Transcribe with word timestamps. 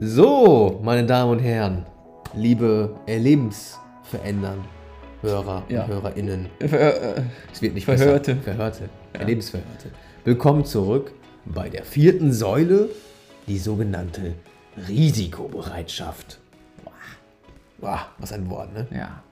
So, 0.00 0.80
meine 0.82 1.06
Damen 1.06 1.32
und 1.32 1.38
Herren, 1.38 1.86
liebe 2.34 2.96
Erlebensverändern, 3.06 4.64
Hörer 5.22 5.62
Ja. 5.68 5.82
und 5.84 5.88
Hörerinnen. 5.88 6.48
Ver 6.60 7.16
äh, 7.18 7.22
Es 7.52 7.62
wird 7.62 7.74
nicht 7.74 7.84
Verhörte. 7.84 8.34
besser. 8.34 8.44
Verhörte. 8.56 8.88
Erlebensverhörte. 9.12 9.90
Willkommen 10.24 10.64
zurück 10.64 11.12
bei 11.44 11.68
der 11.68 11.84
vierten 11.84 12.32
Säule, 12.32 12.88
die 13.46 13.58
sogenannte 13.58 14.34
Risikobereitschaft. 14.88 16.40
Boah, 16.84 16.92
Boah, 17.80 18.06
was 18.18 18.32
ein 18.32 18.50
Wort, 18.50 18.74
ne? 18.74 18.86
ja. 18.90 19.22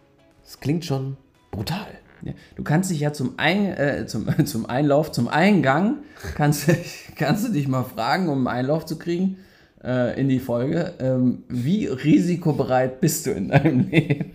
Das 0.44 0.60
klingt 0.60 0.84
schon 0.84 1.16
brutal. 1.50 1.86
Ja, 2.22 2.32
Du 2.54 2.62
kannst 2.62 2.90
dich 2.90 3.00
ja 3.00 3.12
zum, 3.12 3.34
Ein, 3.36 3.66
äh, 3.76 4.06
zum, 4.06 4.26
zum 4.46 4.66
Einlauf, 4.66 5.10
zum 5.10 5.26
Eingang, 5.28 5.98
kannst, 6.36 6.68
du- 6.68 6.76
kannst 7.16 7.48
du 7.48 7.52
dich 7.52 7.66
mal 7.66 7.82
fragen, 7.84 8.28
um 8.28 8.46
einen 8.46 8.58
Einlauf 8.58 8.86
zu 8.86 8.96
kriegen 8.96 9.38
äh, 9.84 10.20
in 10.20 10.28
die 10.28 10.40
Folge, 10.40 10.94
ähm, 10.98 11.44
wie 11.48 11.86
risikobereit 11.86 13.00
bist 13.00 13.26
du 13.26 13.30
in 13.30 13.48
deinem 13.48 13.80
Leben? 13.90 14.32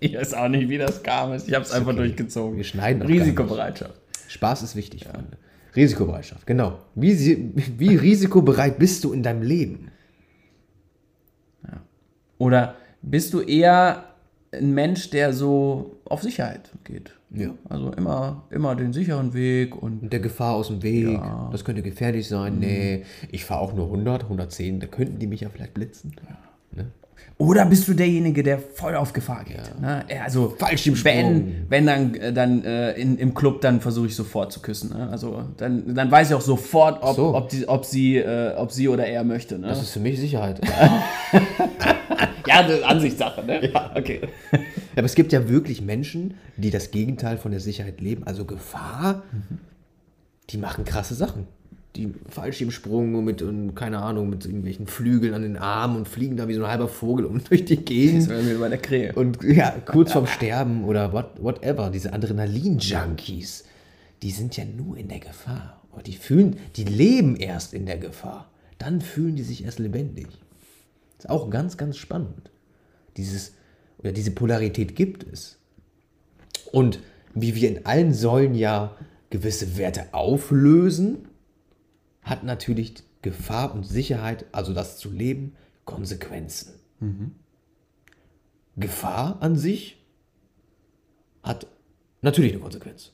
ich 0.00 0.16
weiß 0.16 0.34
auch 0.34 0.48
nicht, 0.48 0.68
wie 0.68 0.78
das 0.78 1.02
kam. 1.02 1.34
Ich 1.34 1.52
habe 1.54 1.64
es 1.64 1.72
einfach 1.72 1.92
okay. 1.92 1.98
durchgezogen. 1.98 2.56
Wir 2.56 2.64
schneiden 2.64 3.02
auch. 3.02 3.08
Risikobereitschaft. 3.08 4.00
Spaß 4.28 4.62
ist 4.62 4.76
wichtig, 4.76 5.04
Freunde. 5.04 5.36
Risikobereitschaft, 5.74 6.46
genau. 6.46 6.78
Wie, 6.94 7.52
wie 7.78 7.96
risikobereit 7.96 8.78
bist 8.78 9.04
du 9.04 9.12
in 9.12 9.22
deinem 9.22 9.42
Leben? 9.42 9.92
Oder 12.42 12.74
bist 13.02 13.32
du 13.34 13.40
eher 13.40 14.04
ein 14.50 14.74
Mensch, 14.74 15.10
der 15.10 15.32
so 15.32 16.01
auf 16.12 16.22
Sicherheit 16.22 16.70
geht? 16.84 17.12
Ja. 17.34 17.50
Also 17.68 17.90
immer, 17.92 18.44
immer 18.50 18.76
den 18.76 18.92
sicheren 18.92 19.32
Weg 19.34 19.74
und 19.80 20.12
der 20.12 20.20
Gefahr 20.20 20.54
aus 20.54 20.68
dem 20.68 20.82
Weg, 20.82 21.08
Ja. 21.08 21.48
das 21.50 21.64
könnte 21.64 21.82
gefährlich 21.82 22.28
sein. 22.28 22.58
Nee, 22.58 23.04
ich 23.30 23.44
fahre 23.44 23.60
auch 23.62 23.72
nur 23.72 23.86
100, 23.86 24.24
110, 24.24 24.80
da 24.80 24.86
könnten 24.86 25.18
die 25.18 25.26
mich 25.26 25.40
ja 25.40 25.48
vielleicht 25.48 25.74
blitzen. 25.74 26.14
Ne? 26.72 26.86
Oder 27.38 27.64
bist 27.64 27.88
du 27.88 27.94
derjenige, 27.94 28.42
der 28.42 28.58
voll 28.58 28.94
auf 28.94 29.12
Gefahr 29.12 29.42
geht? 29.44 29.80
Ne? 29.80 30.04
Ja, 30.08 30.22
Also 30.24 30.54
Fallschirmsprung. 30.58 31.14
wenn, 31.14 31.66
wenn 31.70 31.86
dann, 31.86 32.14
äh, 32.14 32.32
dann 32.32 32.62
äh, 32.64 32.92
in, 32.92 33.16
im 33.18 33.34
Club, 33.34 33.62
dann 33.62 33.80
versuche 33.80 34.06
ich 34.06 34.14
sofort 34.14 34.52
zu 34.52 34.60
küssen. 34.60 34.90
Ne? 34.96 35.08
Also 35.10 35.42
dann, 35.56 35.94
dann 35.94 36.10
weiß 36.10 36.28
ich 36.28 36.34
auch 36.36 36.40
sofort, 36.42 37.02
ob, 37.02 37.16
So. 37.16 37.34
ob, 37.34 37.48
die, 37.48 37.66
ob, 37.66 37.84
sie, 37.84 38.18
äh, 38.18 38.54
ob 38.56 38.70
sie 38.70 38.88
oder 38.88 39.06
er 39.06 39.24
möchte. 39.24 39.58
Ne? 39.58 39.66
Das 39.68 39.82
ist 39.82 39.90
für 39.90 40.00
mich 40.00 40.20
Sicherheit. 40.20 40.60
ja, 42.46 42.62
das 42.62 42.72
ist 42.78 42.84
Ansichtssache. 42.84 43.42
Ne? 43.44 43.70
Ja. 43.72 43.90
Okay. 43.96 44.20
Aber 44.94 45.04
es 45.04 45.14
gibt 45.14 45.32
ja 45.32 45.48
wirklich 45.48 45.82
Menschen, 45.82 46.34
die 46.56 46.70
das 46.70 46.90
Gegenteil 46.90 47.38
von 47.38 47.50
der 47.50 47.60
Sicherheit 47.60 48.00
leben, 48.00 48.24
also 48.24 48.44
Gefahr, 48.44 49.22
die 50.50 50.58
machen 50.58 50.84
krasse 50.84 51.14
Sachen. 51.14 51.46
Die 51.96 52.14
Fallschirmsprung 52.30 53.22
mit, 53.22 53.42
und, 53.42 53.74
keine 53.74 53.98
Ahnung, 53.98 54.30
mit 54.30 54.46
irgendwelchen 54.46 54.86
Flügeln 54.86 55.34
an 55.34 55.42
den 55.42 55.58
Armen 55.58 55.96
und 55.96 56.08
fliegen 56.08 56.38
da 56.38 56.48
wie 56.48 56.54
so 56.54 56.64
ein 56.64 56.70
halber 56.70 56.88
Vogel 56.88 57.26
um 57.26 57.42
durch 57.48 57.64
die 57.64 57.76
Gegend. 57.76 58.28
wir 58.28 58.58
bei 58.58 58.68
der 58.70 58.78
Krähe. 58.78 59.12
Und 59.12 59.42
ja, 59.42 59.70
kurz 59.84 60.12
vorm 60.12 60.26
Sterben 60.26 60.84
oder 60.84 61.12
what, 61.12 61.42
whatever, 61.42 61.90
diese 61.90 62.12
Adrenalin-Junkies, 62.12 63.64
die 64.22 64.30
sind 64.30 64.56
ja 64.56 64.64
nur 64.64 64.96
in 64.96 65.08
der 65.08 65.20
Gefahr. 65.20 65.82
Die 66.06 66.14
fühlen, 66.14 66.56
die 66.76 66.84
leben 66.84 67.36
erst 67.36 67.74
in 67.74 67.84
der 67.84 67.98
Gefahr. 67.98 68.50
Dann 68.78 69.02
fühlen 69.02 69.36
die 69.36 69.42
sich 69.42 69.64
erst 69.64 69.78
lebendig. 69.78 70.28
Ist 71.18 71.28
auch 71.28 71.50
ganz, 71.50 71.76
ganz 71.76 71.98
spannend. 71.98 72.50
Dieses, 73.16 73.52
oder 74.02 74.12
diese 74.12 74.32
Polarität 74.32 74.96
gibt 74.96 75.24
es. 75.32 75.58
Und 76.72 77.00
wie 77.34 77.54
wir 77.54 77.68
in 77.68 77.86
allen 77.86 78.12
Säulen 78.12 78.54
ja 78.54 78.96
gewisse 79.30 79.76
Werte 79.76 80.12
auflösen, 80.12 81.28
hat 82.22 82.44
natürlich 82.44 82.94
Gefahr 83.22 83.74
und 83.74 83.84
Sicherheit, 83.84 84.46
also 84.52 84.74
das 84.74 84.98
zu 84.98 85.10
leben, 85.10 85.54
Konsequenzen. 85.84 86.74
Gefahr 88.76 89.40
an 89.40 89.56
sich 89.56 90.02
hat 91.42 91.66
natürlich 92.20 92.52
eine 92.52 92.60
Konsequenz. 92.60 93.12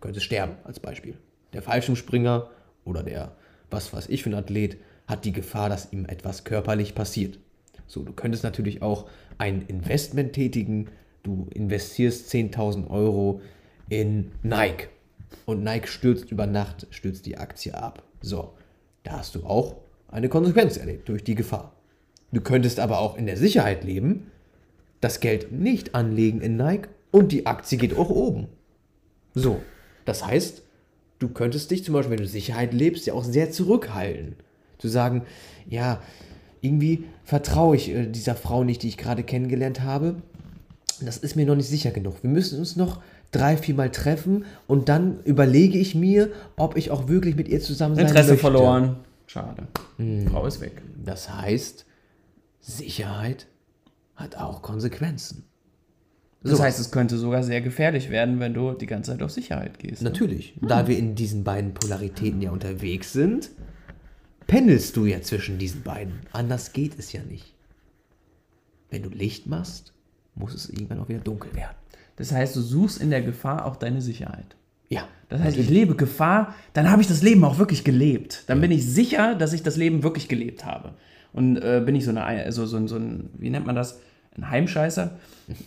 Könnte 0.00 0.20
sterben 0.20 0.56
als 0.64 0.80
Beispiel. 0.80 1.16
Der 1.52 1.62
Fallschirmspringer 1.62 2.50
oder 2.84 3.02
der, 3.02 3.36
was 3.70 3.92
weiß 3.92 4.08
ich 4.08 4.22
für 4.22 4.30
ein 4.30 4.34
Athlet, 4.34 4.78
hat 5.06 5.24
die 5.24 5.32
Gefahr, 5.32 5.68
dass 5.68 5.92
ihm 5.92 6.04
etwas 6.06 6.44
körperlich 6.44 6.94
passiert. 6.94 7.38
So, 7.86 8.02
du 8.02 8.12
könntest 8.12 8.44
natürlich 8.44 8.82
auch 8.82 9.08
ein 9.42 9.64
Investment 9.66 10.34
tätigen. 10.34 10.86
Du 11.24 11.48
investierst 11.52 12.32
10.000 12.32 12.88
Euro 12.88 13.40
in 13.88 14.30
Nike 14.44 14.88
und 15.46 15.64
Nike 15.64 15.88
stürzt 15.88 16.30
über 16.30 16.46
Nacht, 16.46 16.86
stürzt 16.90 17.26
die 17.26 17.38
Aktie 17.38 17.74
ab. 17.74 18.04
So, 18.20 18.52
da 19.02 19.18
hast 19.18 19.34
du 19.34 19.44
auch 19.44 19.78
eine 20.06 20.28
Konsequenz 20.28 20.76
erlebt 20.76 21.08
durch 21.08 21.24
die 21.24 21.34
Gefahr. 21.34 21.74
Du 22.30 22.40
könntest 22.40 22.78
aber 22.78 23.00
auch 23.00 23.16
in 23.16 23.26
der 23.26 23.36
Sicherheit 23.36 23.82
leben, 23.82 24.30
das 25.00 25.18
Geld 25.18 25.50
nicht 25.50 25.96
anlegen 25.96 26.40
in 26.40 26.56
Nike 26.56 26.88
und 27.10 27.32
die 27.32 27.46
Aktie 27.46 27.78
geht 27.78 27.96
auch 27.98 28.10
oben. 28.10 28.46
So, 29.34 29.60
das 30.04 30.24
heißt, 30.24 30.62
du 31.18 31.28
könntest 31.28 31.72
dich 31.72 31.82
zum 31.82 31.94
Beispiel, 31.94 32.12
wenn 32.12 32.24
du 32.24 32.28
Sicherheit 32.28 32.72
lebst, 32.72 33.06
ja 33.06 33.14
auch 33.14 33.24
sehr 33.24 33.50
zurückhalten. 33.50 34.36
Zu 34.78 34.86
sagen, 34.86 35.22
ja, 35.68 36.00
irgendwie 36.62 37.04
vertraue 37.24 37.76
ich 37.76 37.90
äh, 37.90 38.06
dieser 38.06 38.34
Frau 38.34 38.64
nicht, 38.64 38.82
die 38.82 38.88
ich 38.88 38.96
gerade 38.96 39.22
kennengelernt 39.22 39.82
habe. 39.82 40.16
Das 41.00 41.18
ist 41.18 41.36
mir 41.36 41.44
noch 41.44 41.56
nicht 41.56 41.68
sicher 41.68 41.90
genug. 41.90 42.22
Wir 42.22 42.30
müssen 42.30 42.58
uns 42.58 42.76
noch 42.76 43.02
drei, 43.32 43.56
viermal 43.56 43.90
treffen 43.90 44.44
und 44.66 44.88
dann 44.88 45.20
überlege 45.24 45.76
ich 45.78 45.94
mir, 45.94 46.30
ob 46.56 46.76
ich 46.76 46.90
auch 46.90 47.08
wirklich 47.08 47.34
mit 47.36 47.48
ihr 47.48 47.60
zusammen 47.60 47.96
sein 47.96 48.06
Interesse 48.06 48.30
möchte. 48.30 48.40
verloren. 48.40 48.96
Schade. 49.26 49.66
Frau 50.30 50.46
ist 50.46 50.60
weg. 50.60 50.82
Das 51.04 51.32
heißt, 51.34 51.84
Sicherheit 52.60 53.46
hat 54.14 54.36
auch 54.36 54.62
Konsequenzen. 54.62 55.44
Das 56.42 56.58
So. 56.58 56.62
heißt, 56.62 56.78
es 56.80 56.90
könnte 56.90 57.16
sogar 57.16 57.42
sehr 57.42 57.60
gefährlich 57.60 58.10
werden, 58.10 58.40
wenn 58.40 58.52
du 58.52 58.72
die 58.72 58.86
ganze 58.86 59.12
Zeit 59.12 59.22
auf 59.22 59.30
Sicherheit 59.30 59.78
gehst. 59.78 60.02
ne? 60.02 60.10
Natürlich, 60.10 60.54
da 60.60 60.86
wir 60.86 60.98
in 60.98 61.14
diesen 61.14 61.44
beiden 61.44 61.72
Polaritäten 61.72 62.42
ja 62.42 62.50
unterwegs 62.50 63.12
sind, 63.12 63.50
pendelst 64.52 64.96
du 64.96 65.06
ja 65.06 65.20
zwischen 65.22 65.58
diesen 65.58 65.82
beiden. 65.82 66.20
Anders 66.32 66.72
geht 66.72 66.98
es 66.98 67.12
ja 67.12 67.22
nicht. 67.22 67.54
Wenn 68.90 69.02
du 69.02 69.08
Licht 69.08 69.46
machst, 69.46 69.94
muss 70.34 70.52
es 70.54 70.68
irgendwann 70.68 71.00
auch 71.00 71.08
wieder 71.08 71.20
dunkel 71.20 71.54
werden. 71.54 71.74
Das 72.16 72.32
heißt, 72.32 72.54
du 72.56 72.60
suchst 72.60 73.00
in 73.00 73.08
der 73.10 73.22
Gefahr 73.22 73.64
auch 73.64 73.76
deine 73.76 74.02
Sicherheit. 74.02 74.56
Ja, 74.90 75.08
Das 75.30 75.40
heißt, 75.40 75.56
ich 75.56 75.70
lebe 75.70 75.94
Gefahr, 75.96 76.54
dann 76.74 76.90
habe 76.90 77.00
ich 77.00 77.08
das 77.08 77.22
Leben 77.22 77.42
auch 77.44 77.58
wirklich 77.58 77.82
gelebt. 77.82 78.44
Dann 78.46 78.60
bin 78.60 78.70
ich 78.70 78.84
sicher, 78.86 79.34
dass 79.34 79.54
ich 79.54 79.62
das 79.62 79.78
Leben 79.78 80.02
wirklich 80.02 80.28
gelebt 80.28 80.66
habe. 80.66 80.92
Und 81.32 81.56
äh, 81.56 81.82
bin 81.84 81.94
ich 81.94 82.04
so, 82.04 82.10
eine, 82.10 82.22
also 82.24 82.66
so, 82.66 82.76
ein- 82.76 82.88
so 82.88 82.96
ein, 82.96 83.30
wie 83.38 83.48
nennt 83.48 83.64
man 83.64 83.74
das? 83.74 84.00
Ein 84.36 84.50
Heimscheißer? 84.50 85.18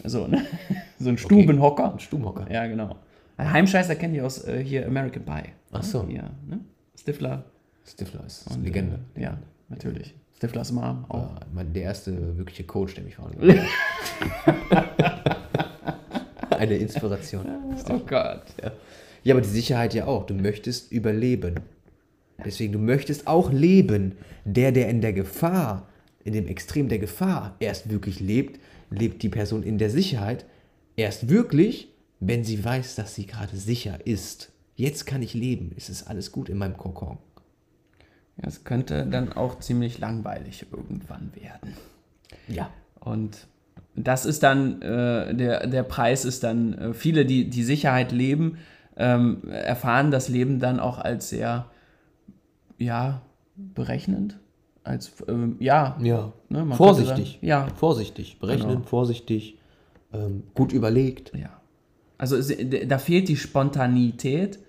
So, 0.03 0.27
ne? 0.27 0.45
so 0.99 1.09
ein 1.09 1.17
Stubenhocker. 1.17 1.93
ein 1.93 1.99
Stubenhocker. 1.99 2.51
Ja, 2.51 2.67
genau. 2.67 2.97
Ein 3.37 3.51
Heimscheißer 3.51 3.95
kenne 3.95 4.17
ich 4.17 4.21
aus 4.21 4.43
äh, 4.47 4.63
hier 4.63 4.85
American 4.85 5.25
Pie. 5.25 5.49
Ach 5.71 5.81
so. 5.83 6.07
Ja, 6.07 6.29
ne? 6.47 6.59
Stifler. 6.99 7.45
Stifler 7.87 8.25
ist 8.25 8.47
Und, 8.49 8.63
Legende. 8.63 8.99
Äh, 9.15 9.23
ja, 9.23 9.37
natürlich. 9.69 10.15
Stiflers 10.35 10.71
Mom 10.71 11.05
auch. 11.09 11.39
Ja, 11.55 11.63
der 11.63 11.83
erste 11.83 12.37
wirkliche 12.37 12.65
Coach, 12.65 12.95
der 12.95 13.03
mich 13.03 13.17
hat. 13.17 13.35
Eine 16.49 16.77
Inspiration. 16.77 17.45
Oh 17.89 17.99
Gott. 17.99 18.43
Ja. 18.61 18.71
ja, 19.23 19.33
aber 19.33 19.41
die 19.41 19.49
Sicherheit 19.49 19.93
ja 19.93 20.07
auch. 20.07 20.25
Du 20.25 20.33
möchtest 20.33 20.91
überleben. 20.91 21.61
Deswegen, 22.43 22.73
du 22.73 22.79
möchtest 22.79 23.27
auch 23.27 23.51
leben. 23.51 24.13
Der, 24.43 24.71
der 24.71 24.89
in 24.89 25.01
der 25.01 25.13
Gefahr, 25.13 25.87
in 26.23 26.33
dem 26.33 26.47
Extrem 26.47 26.89
der 26.89 26.99
Gefahr 26.99 27.55
erst 27.59 27.89
wirklich 27.89 28.19
lebt, 28.19 28.59
lebt 28.89 29.23
die 29.23 29.29
Person 29.29 29.63
in 29.63 29.77
der 29.77 29.89
Sicherheit 29.89 30.45
erst 30.95 31.29
wirklich, 31.29 31.89
wenn 32.19 32.43
sie 32.43 32.63
weiß, 32.63 32.95
dass 32.95 33.15
sie 33.15 33.25
gerade 33.25 33.55
sicher 33.55 34.05
ist. 34.05 34.51
Jetzt 34.75 35.05
kann 35.05 35.21
ich 35.21 35.33
leben. 35.33 35.71
Es 35.77 35.89
ist 35.89 36.03
alles 36.03 36.31
gut 36.31 36.49
in 36.49 36.57
meinem 36.57 36.77
Kokon. 36.77 37.17
Es 38.37 38.63
könnte 38.63 39.05
dann 39.05 39.33
auch 39.33 39.59
ziemlich 39.59 39.99
langweilig 39.99 40.65
irgendwann 40.71 41.31
werden. 41.35 41.73
Ja. 42.47 42.69
Und 42.99 43.47
das 43.95 44.25
ist 44.25 44.43
dann, 44.43 44.81
äh, 44.81 45.33
der, 45.33 45.67
der 45.67 45.83
Preis 45.83 46.25
ist 46.25 46.43
dann, 46.43 46.73
äh, 46.73 46.93
viele, 46.93 47.25
die 47.25 47.49
die 47.49 47.63
Sicherheit 47.63 48.11
leben, 48.11 48.57
ähm, 48.97 49.49
erfahren 49.49 50.11
das 50.11 50.27
Leben 50.29 50.59
dann 50.59 50.79
auch 50.79 50.99
als 50.99 51.29
sehr, 51.29 51.65
ja, 52.77 53.21
berechnend. 53.55 54.37
Als, 54.83 55.13
ähm, 55.27 55.55
ja, 55.59 55.97
Ja. 56.01 56.33
Ne, 56.49 56.65
vorsichtig. 56.75 57.33
sagen, 57.35 57.45
ja. 57.45 57.67
Vorsichtig. 57.75 58.39
Berechnen, 58.39 58.69
Genau. 58.69 58.83
vorsichtig. 58.83 59.57
Ähm, 60.13 60.43
gut 60.53 60.71
überlegt. 60.73 61.31
ja. 61.35 61.49
Also 62.17 62.37
es, 62.37 62.53
da 62.87 62.97
fehlt 62.97 63.27
die 63.27 63.35
Spontanität, 63.35 64.59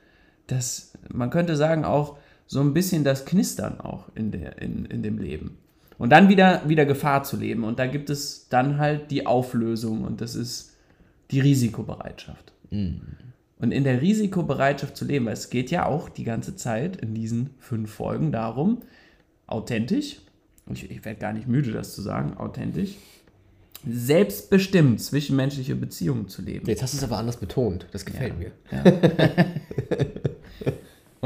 das, 0.49 0.93
man 1.09 1.31
könnte 1.31 1.55
sagen 1.57 1.85
auch 1.85 2.19
so 2.47 2.61
ein 2.61 2.75
bisschen 2.75 3.05
das 3.05 3.25
Knistern 3.25 3.81
auch 3.81 4.09
in, 4.15 4.31
der, 4.31 4.61
in, 4.61 4.85
in 4.87 5.03
dem 5.03 5.19
Leben. 5.19 5.59
Und 5.99 6.11
dann 6.11 6.29
wieder, 6.29 6.69
wieder 6.69 6.85
Gefahr 6.85 7.23
zu 7.23 7.37
leben. 7.37 7.65
Und 7.65 7.79
da 7.79 7.87
gibt 7.87 8.11
es 8.11 8.49
dann 8.49 8.79
halt 8.79 9.11
die 9.11 9.27
Auflösung 9.27 10.05
und 10.05 10.21
das 10.21 10.35
ist 10.35 10.75
die 11.31 11.41
Risikobereitschaft. 11.41 12.53
Und 13.59 13.73
in 13.73 13.85
der 13.85 14.03
Risikobereitschaft 14.03 14.97
zu 14.97 15.07
leben, 15.07 15.27
weil 15.27 15.33
es 15.33 15.51
geht 15.51 15.71
ja 15.71 15.87
auch 15.87 16.09
die 16.09 16.25
ganze 16.25 16.57
Zeit 16.57 16.97
in 16.97 17.15
diesen 17.15 17.51
fünf 17.59 17.91
Folgen 17.91 18.31
darum, 18.31 18.83
authentisch 19.47 20.19
ich, 20.73 20.91
ich 20.91 21.05
werde 21.05 21.21
gar 21.21 21.33
nicht 21.33 21.47
müde, 21.47 21.73
das 21.73 21.95
zu 21.95 22.03
sagen, 22.03 22.37
authentisch, 22.37 22.97
selbstbestimmt 23.89 25.01
zwischenmenschliche 25.01 25.77
Beziehungen 25.77 26.29
zu 26.29 26.43
leben. 26.43 26.67
Jetzt 26.67 26.83
hast 26.83 26.95
du 26.95 26.99
es 26.99 27.05
aber 27.05 27.19
anders 27.19 27.37
betont. 27.37 27.87
Das 27.93 28.05
gefällt 28.05 28.35
mir. 28.39 28.51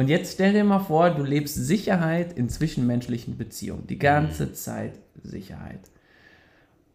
Und 0.00 0.08
jetzt 0.08 0.32
stell 0.32 0.54
dir 0.54 0.64
mal 0.64 0.78
vor, 0.78 1.10
du 1.10 1.22
lebst 1.22 1.54
Sicherheit 1.54 2.32
in 2.32 2.48
zwischenmenschlichen 2.48 3.36
Beziehungen. 3.36 3.86
Die 3.86 3.98
ganze 3.98 4.54
Zeit 4.54 4.94
Sicherheit. 5.22 5.80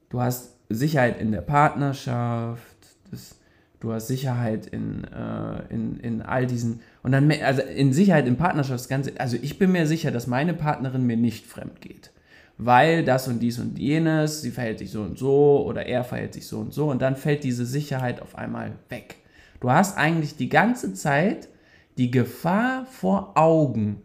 Du 0.09 0.21
hast 0.21 0.55
Sicherheit 0.69 1.21
in 1.21 1.31
der 1.31 1.41
Partnerschaft, 1.41 2.63
das, 3.11 3.35
du 3.79 3.93
hast 3.93 4.07
Sicherheit 4.07 4.65
in, 4.65 5.03
äh, 5.03 5.71
in, 5.71 5.99
in 5.99 6.21
all 6.23 6.47
diesen. 6.47 6.79
Und 7.03 7.11
dann, 7.11 7.31
also 7.31 7.61
in 7.61 7.93
Sicherheit 7.93 8.25
in 8.25 8.37
Partnerschaft, 8.37 8.79
das 8.79 8.89
Ganze, 8.89 9.11
also 9.19 9.37
ich 9.39 9.59
bin 9.59 9.71
mir 9.71 9.85
sicher, 9.85 10.09
dass 10.09 10.25
meine 10.25 10.55
Partnerin 10.55 11.05
mir 11.05 11.15
nicht 11.15 11.45
fremd 11.45 11.81
geht. 11.81 12.09
Weil 12.57 13.05
das 13.05 13.27
und 13.27 13.39
dies 13.39 13.59
und 13.59 13.77
jenes, 13.77 14.41
sie 14.41 14.49
verhält 14.49 14.79
sich 14.79 14.89
so 14.89 15.03
und 15.03 15.19
so 15.19 15.63
oder 15.63 15.85
er 15.85 16.03
verhält 16.03 16.33
sich 16.33 16.47
so 16.47 16.57
und 16.57 16.73
so 16.73 16.89
und 16.89 17.03
dann 17.03 17.17
fällt 17.17 17.43
diese 17.43 17.67
Sicherheit 17.67 18.19
auf 18.19 18.35
einmal 18.35 18.71
weg. 18.89 19.17
Du 19.59 19.69
hast 19.69 19.95
eigentlich 19.95 20.37
die 20.37 20.49
ganze 20.49 20.95
Zeit 20.95 21.49
die 21.97 22.11
Gefahr 22.11 22.85
vor 22.85 23.33
Augen 23.35 24.01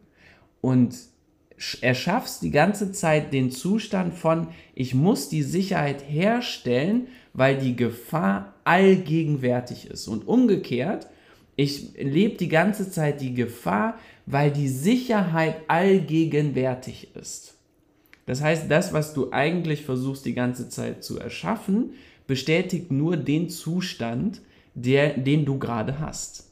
und 0.61 0.95
erschaffst 1.81 2.43
die 2.43 2.51
ganze 2.51 2.93
Zeit 2.93 3.33
den 3.33 3.51
Zustand 3.51 4.15
von, 4.15 4.49
ich 4.75 4.95
muss 4.95 5.29
die 5.29 5.43
Sicherheit 5.43 6.03
herstellen, 6.09 7.09
weil 7.33 7.59
die 7.59 7.77
Gefahr 7.77 8.55
allgegenwärtig 8.65 9.87
ist. 9.91 10.09
Und 10.09 10.27
umgekehrt, 10.27 11.09
ich 11.57 11.95
lebe 11.99 12.37
die 12.37 12.49
ganze 12.49 12.91
Zeit 12.91 13.21
die 13.21 13.35
Gefahr, 13.35 13.99
weil 14.25 14.51
die 14.51 14.69
Sicherheit 14.69 15.57
allgegenwärtig 15.69 17.15
ist. 17.15 17.55
Das 18.25 18.41
heißt, 18.41 18.71
das, 18.71 18.93
was 18.93 19.13
du 19.13 19.33
eigentlich 19.33 19.83
versuchst 19.85 20.25
die 20.25 20.35
ganze 20.35 20.69
Zeit 20.69 21.05
zu 21.05 21.19
erschaffen, 21.19 21.95
bestätigt 22.27 22.91
nur 22.91 23.17
den 23.17 23.51
Zustand, 23.51 24.41
der, 24.75 25.19
den 25.19 25.45
du 25.45 25.59
gerade 25.59 25.99
hast. 25.99 26.50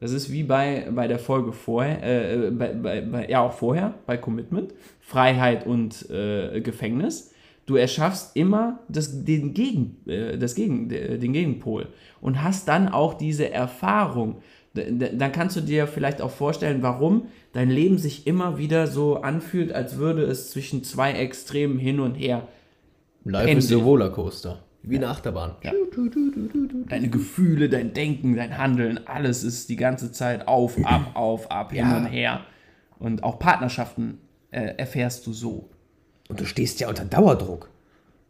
Das 0.00 0.12
ist 0.12 0.32
wie 0.32 0.42
bei, 0.42 0.88
bei 0.90 1.06
der 1.06 1.18
Folge 1.18 1.52
vorher, 1.52 2.02
äh, 2.02 2.50
bei, 2.50 2.72
bei, 2.72 3.00
bei, 3.02 3.28
ja 3.28 3.40
auch 3.40 3.52
vorher, 3.52 3.94
bei 4.06 4.16
Commitment, 4.16 4.72
Freiheit 4.98 5.66
und 5.66 6.08
äh, 6.10 6.60
Gefängnis. 6.62 7.32
Du 7.66 7.76
erschaffst 7.76 8.34
immer 8.34 8.80
das, 8.88 9.24
den, 9.24 9.52
Gegen, 9.52 9.98
äh, 10.06 10.38
das 10.38 10.54
Gegen, 10.54 10.88
den 10.88 11.32
Gegenpol 11.34 11.88
und 12.22 12.42
hast 12.42 12.66
dann 12.66 12.88
auch 12.88 13.14
diese 13.14 13.50
Erfahrung. 13.50 14.36
Dann 14.72 15.32
kannst 15.32 15.56
du 15.56 15.60
dir 15.60 15.86
vielleicht 15.86 16.22
auch 16.22 16.30
vorstellen, 16.30 16.82
warum 16.82 17.26
dein 17.52 17.70
Leben 17.70 17.98
sich 17.98 18.26
immer 18.26 18.56
wieder 18.56 18.86
so 18.86 19.16
anfühlt, 19.16 19.72
als 19.72 19.98
würde 19.98 20.22
es 20.22 20.50
zwischen 20.50 20.82
zwei 20.84 21.12
Extremen 21.12 21.78
hin 21.78 22.00
und 22.00 22.14
her. 22.14 22.48
Life 23.24 23.50
ist 23.50 23.70
ein 23.70 23.80
Rollercoaster. 23.80 24.62
Wie 24.82 24.96
eine 24.96 25.08
Achterbahn. 25.08 25.56
Ja. 25.62 25.72
Deine 26.88 27.08
Gefühle, 27.08 27.68
dein 27.68 27.92
Denken, 27.92 28.36
dein 28.36 28.56
Handeln, 28.56 29.06
alles 29.06 29.44
ist 29.44 29.68
die 29.68 29.76
ganze 29.76 30.10
Zeit 30.10 30.48
auf, 30.48 30.76
ab, 30.84 31.10
auf, 31.14 31.50
ab, 31.50 31.72
hin 31.72 31.90
und 31.92 32.06
her. 32.06 32.40
Und 32.98 33.22
auch 33.22 33.38
Partnerschaften 33.38 34.18
äh, 34.50 34.74
erfährst 34.76 35.26
du 35.26 35.32
so. 35.32 35.68
Und 36.28 36.40
du 36.40 36.46
stehst 36.46 36.80
ja 36.80 36.88
unter 36.88 37.04
Dauerdruck. 37.04 37.70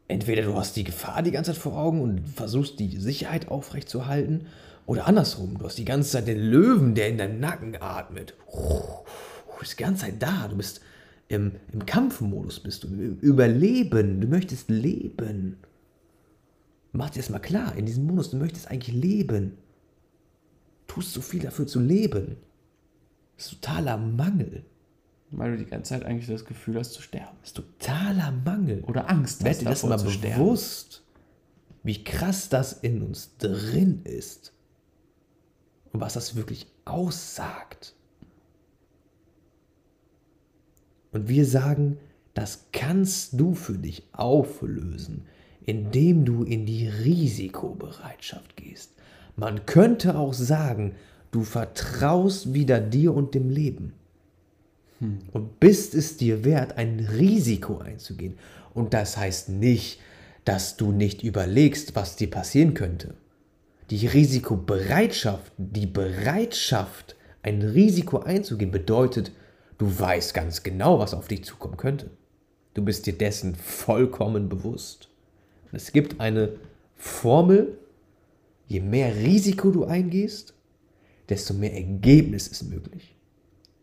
Entweder 0.09 0.43
du 0.43 0.57
hast 0.57 0.77
die 0.77 0.85
Gefahr 0.85 1.23
die 1.23 1.31
ganze 1.31 1.53
Zeit 1.53 1.61
vor 1.61 1.77
Augen 1.77 2.01
und 2.01 2.29
versuchst 2.29 2.81
die 2.81 2.97
Sicherheit 2.97 3.49
aufrechtzuerhalten, 3.49 4.47
oder 4.87 5.07
andersrum, 5.07 5.57
du 5.57 5.67
hast 5.67 5.79
die 5.79 5.85
ganze 5.85 6.11
Zeit 6.11 6.27
den 6.27 6.41
Löwen, 6.41 6.97
der 6.97 7.09
in 7.09 7.19
deinen 7.19 7.39
Nacken 7.39 7.77
atmet. 7.81 8.35
Du 8.53 9.61
bist 9.61 9.79
die 9.79 9.83
ganze 9.85 10.07
Zeit 10.07 10.21
da, 10.21 10.49
du 10.49 10.57
bist 10.57 10.81
im, 11.29 11.53
im 11.73 11.87
Kampfmodus, 11.87 12.59
bist 12.59 12.83
du, 12.83 12.89
im 12.89 13.19
Überleben, 13.21 14.21
du 14.21 14.27
möchtest 14.27 14.69
leben. 14.69 15.59
Mach 16.93 17.11
dir 17.11 17.21
das 17.21 17.31
mal 17.31 17.39
klar, 17.39 17.77
in 17.77 17.87
diesem 17.87 18.07
Modus, 18.07 18.31
du 18.31 18.37
möchtest 18.37 18.69
eigentlich 18.69 18.95
leben. 18.95 19.59
Tust 20.87 21.13
so 21.13 21.21
viel 21.21 21.41
dafür 21.41 21.67
zu 21.67 21.79
leben. 21.79 22.37
Das 23.37 23.47
ist 23.47 23.63
totaler 23.63 23.97
Mangel. 23.97 24.65
Weil 25.31 25.53
du 25.53 25.59
die 25.59 25.71
ganze 25.71 25.91
Zeit 25.91 26.05
eigentlich 26.05 26.27
das 26.27 26.45
Gefühl 26.45 26.77
hast 26.77 26.93
zu 26.93 27.03
sterben. 27.03 27.37
Das 27.41 27.51
ist 27.51 27.57
totaler 27.57 28.33
Mangel. 28.33 28.83
Oder 28.83 29.09
Angst 29.09 29.37
hast 29.37 29.45
Werd 29.45 29.61
dir 29.61 29.67
das 29.67 29.85
mal 29.85 29.97
bewusst, 29.97 31.05
wie 31.85 32.03
krass 32.03 32.49
das 32.49 32.73
in 32.73 33.03
uns 33.03 33.37
drin 33.39 34.03
ist. 34.03 34.53
Und 35.93 36.01
was 36.01 36.15
das 36.15 36.35
wirklich 36.35 36.67
aussagt. 36.85 37.95
Und 41.13 41.29
wir 41.29 41.47
sagen, 41.47 41.99
das 42.35 42.67
kannst 42.73 43.39
du 43.39 43.55
für 43.55 43.79
dich 43.79 44.09
auflösen 44.13 45.27
indem 45.67 46.25
du 46.25 46.43
in 46.43 46.67
die 46.67 46.89
Risikobereitschaft 46.89 48.57
gehst. 48.57 48.93
Man 49.37 49.67
könnte 49.67 50.17
auch 50.17 50.35
sagen, 50.35 50.95
du 51.31 51.43
vertraust 51.43 52.55
wieder 52.55 52.81
dir 52.81 53.15
und 53.15 53.35
dem 53.35 53.51
Leben. 53.51 53.93
Hm. 54.99 55.19
Und 55.33 55.61
bist 55.61 55.95
es 55.95 56.17
dir 56.17 56.45
wert, 56.45 56.77
ein 56.77 57.01
Risiko 57.01 57.79
einzugehen. 57.79 58.35
Und 58.75 58.95
das 58.95 59.17
heißt 59.17 59.49
nicht, 59.49 60.01
dass 60.45 60.77
du 60.77 60.93
nicht 60.93 61.23
überlegst, 61.23 61.95
was 61.97 62.17
dir 62.17 62.31
passieren 62.31 62.75
könnte. 62.75 63.15
Die 63.91 64.07
Risikobereitschaft, 64.07 65.53
die 65.57 65.87
Bereitschaft, 65.87 67.17
ein 67.43 67.63
Risiko 67.63 68.21
einzugehen, 68.21 68.71
bedeutet, 68.71 69.33
du 69.79 69.99
weißt 69.99 70.35
ganz 70.35 70.63
genau, 70.63 70.99
was 70.99 71.15
auf 71.15 71.29
dich 71.29 71.45
zukommen 71.45 71.77
könnte. 71.77 72.11
Du 72.75 72.85
bist 72.85 73.07
dir 73.07 73.19
dessen 73.19 73.57
vollkommen 73.57 74.49
bewusst. 74.49 75.10
Es 75.73 75.93
gibt 75.93 76.21
eine 76.21 76.55
Formel, 76.97 77.79
je 78.67 78.81
mehr 78.81 79.15
Risiko 79.15 79.71
du 79.71 79.85
eingehst, 79.85 80.55
desto 81.29 81.55
mehr 81.55 81.75
Ergebnis 81.75 82.49
ist 82.49 82.65
möglich. 82.65 83.17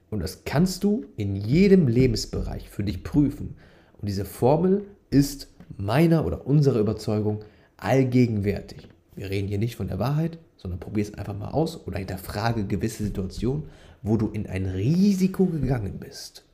Und 0.09 0.19
das 0.19 0.43
kannst 0.45 0.83
du 0.83 1.05
in 1.15 1.35
jedem 1.35 1.87
Lebensbereich 1.87 2.69
für 2.69 2.83
dich 2.83 3.03
prüfen. 3.03 3.55
Und 3.99 4.07
diese 4.07 4.25
Formel 4.25 4.85
ist 5.09 5.49
meiner 5.77 6.25
oder 6.25 6.45
unserer 6.45 6.79
Überzeugung 6.79 7.43
allgegenwärtig. 7.77 8.87
Wir 9.15 9.29
reden 9.29 9.47
hier 9.47 9.57
nicht 9.57 9.75
von 9.75 9.87
der 9.87 9.99
Wahrheit, 9.99 10.39
sondern 10.57 10.79
probier 10.79 11.03
es 11.03 11.13
einfach 11.13 11.37
mal 11.37 11.49
aus 11.49 11.87
oder 11.87 11.99
hinterfrage 11.99 12.65
gewisse 12.65 13.03
Situationen, 13.03 13.63
wo 14.01 14.17
du 14.17 14.27
in 14.29 14.47
ein 14.47 14.65
Risiko 14.65 15.45
gegangen 15.45 15.99
bist 15.99 16.45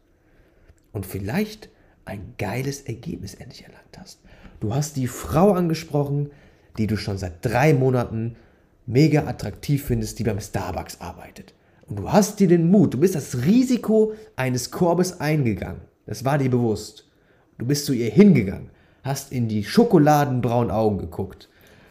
und 0.92 1.06
vielleicht 1.06 1.70
ein 2.06 2.34
geiles 2.38 2.82
Ergebnis 2.82 3.34
endlich 3.36 3.64
erlangt 3.64 3.98
hast. 3.98 4.20
Du 4.64 4.74
hast 4.74 4.96
die 4.96 5.08
Frau 5.08 5.52
angesprochen, 5.52 6.32
die 6.78 6.88
du 6.88 6.96
schon 6.96 7.18
seit 7.18 7.44
drei 7.44 7.74
Monaten 7.74 8.38
mega 8.86 9.28
attraktiv 9.28 9.84
findest, 9.84 10.20
die 10.20 10.24
beim 10.24 10.40
Starbucks 10.40 11.02
arbeitet. 11.02 11.54
Und 11.86 11.98
du 11.98 12.14
hast 12.14 12.40
dir 12.40 12.48
den 12.48 12.72
Mut, 12.72 12.94
du 12.94 12.98
bist 12.98 13.14
das 13.14 13.44
Risiko 13.44 14.14
eines 14.38 14.72
Korbes 14.72 15.20
eingegangen. 15.20 15.82
Das 16.06 16.24
war 16.24 16.38
dir 16.38 16.50
bewusst. 16.50 17.10
Du 17.58 17.66
bist 17.66 17.86
zu 17.86 17.92
ihr 17.92 18.10
hingegangen, 18.10 18.70
hast 19.04 19.34
in 19.34 19.50
die 19.50 19.66
schokoladenbraunen 19.66 20.72
Augen 20.72 20.98
geguckt 20.98 21.50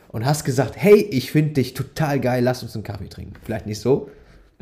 und 0.08 0.24
hast 0.24 0.44
gesagt, 0.44 0.72
hey, 0.74 0.94
ich 0.94 1.30
finde 1.30 1.52
dich 1.52 1.74
total 1.74 2.20
geil, 2.20 2.42
lass 2.42 2.62
uns 2.62 2.74
einen 2.74 2.84
Kaffee 2.84 3.10
trinken. 3.10 3.34
Vielleicht 3.44 3.66
nicht 3.66 3.80
so, 3.80 4.08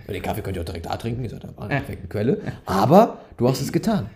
den 0.08 0.20
Kaffee 0.20 0.42
könnt 0.42 0.56
ihr 0.56 0.62
auch 0.62 0.66
direkt 0.66 0.86
da 0.86 0.96
trinken, 0.96 1.22
ihr 1.22 1.30
seid 1.30 1.44
an 1.44 1.68
der 1.68 1.76
perfekten 1.76 2.08
Quelle. 2.08 2.40
Aber 2.66 3.20
du 3.36 3.48
hast 3.48 3.60
es 3.60 3.70
getan. 3.70 4.10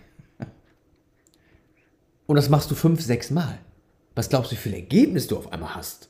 Und 2.27 2.35
das 2.35 2.49
machst 2.49 2.69
du 2.69 2.75
fünf, 2.75 2.99
sechs 2.99 3.31
Mal. 3.31 3.57
Was 4.15 4.29
glaubst 4.29 4.51
du, 4.51 4.55
wie 4.55 4.59
viel 4.59 4.73
Ergebnis 4.73 5.27
du 5.27 5.37
auf 5.37 5.51
einmal 5.51 5.75
hast? 5.75 6.09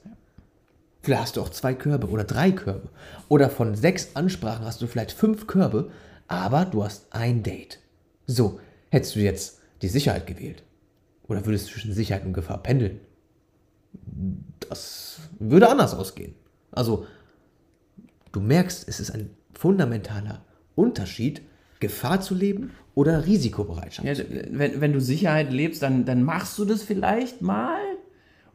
Vielleicht 1.01 1.21
hast 1.21 1.37
du 1.37 1.41
auch 1.41 1.49
zwei 1.49 1.73
Körbe 1.73 2.09
oder 2.09 2.23
drei 2.23 2.51
Körbe. 2.51 2.89
Oder 3.29 3.49
von 3.49 3.75
sechs 3.75 4.15
Ansprachen 4.15 4.65
hast 4.65 4.81
du 4.81 4.87
vielleicht 4.87 5.11
fünf 5.11 5.47
Körbe, 5.47 5.91
aber 6.27 6.65
du 6.65 6.83
hast 6.83 7.07
ein 7.11 7.43
Date. 7.43 7.79
So, 8.27 8.59
hättest 8.89 9.15
du 9.15 9.19
jetzt 9.19 9.59
die 9.81 9.87
Sicherheit 9.87 10.25
gewählt? 10.27 10.63
Oder 11.27 11.45
würdest 11.45 11.67
du 11.67 11.71
zwischen 11.73 11.93
Sicherheit 11.93 12.25
und 12.25 12.33
Gefahr 12.33 12.61
pendeln? 12.61 12.99
Das 14.69 15.19
würde 15.39 15.69
anders 15.69 15.93
ausgehen. 15.93 16.35
Also, 16.71 17.05
du 18.31 18.39
merkst, 18.39 18.87
es 18.87 18.99
ist 18.99 19.11
ein 19.11 19.31
fundamentaler 19.53 20.43
Unterschied, 20.75 21.41
Gefahr 21.79 22.21
zu 22.21 22.35
leben 22.35 22.71
oder 22.93 23.25
Risikobereitschaft. 23.25 24.07
Ja, 24.07 24.25
wenn, 24.51 24.81
wenn 24.81 24.93
du 24.93 25.01
Sicherheit 25.01 25.51
lebst, 25.51 25.83
dann, 25.83 26.05
dann 26.05 26.23
machst 26.23 26.57
du 26.57 26.65
das 26.65 26.83
vielleicht 26.83 27.41
mal 27.41 27.77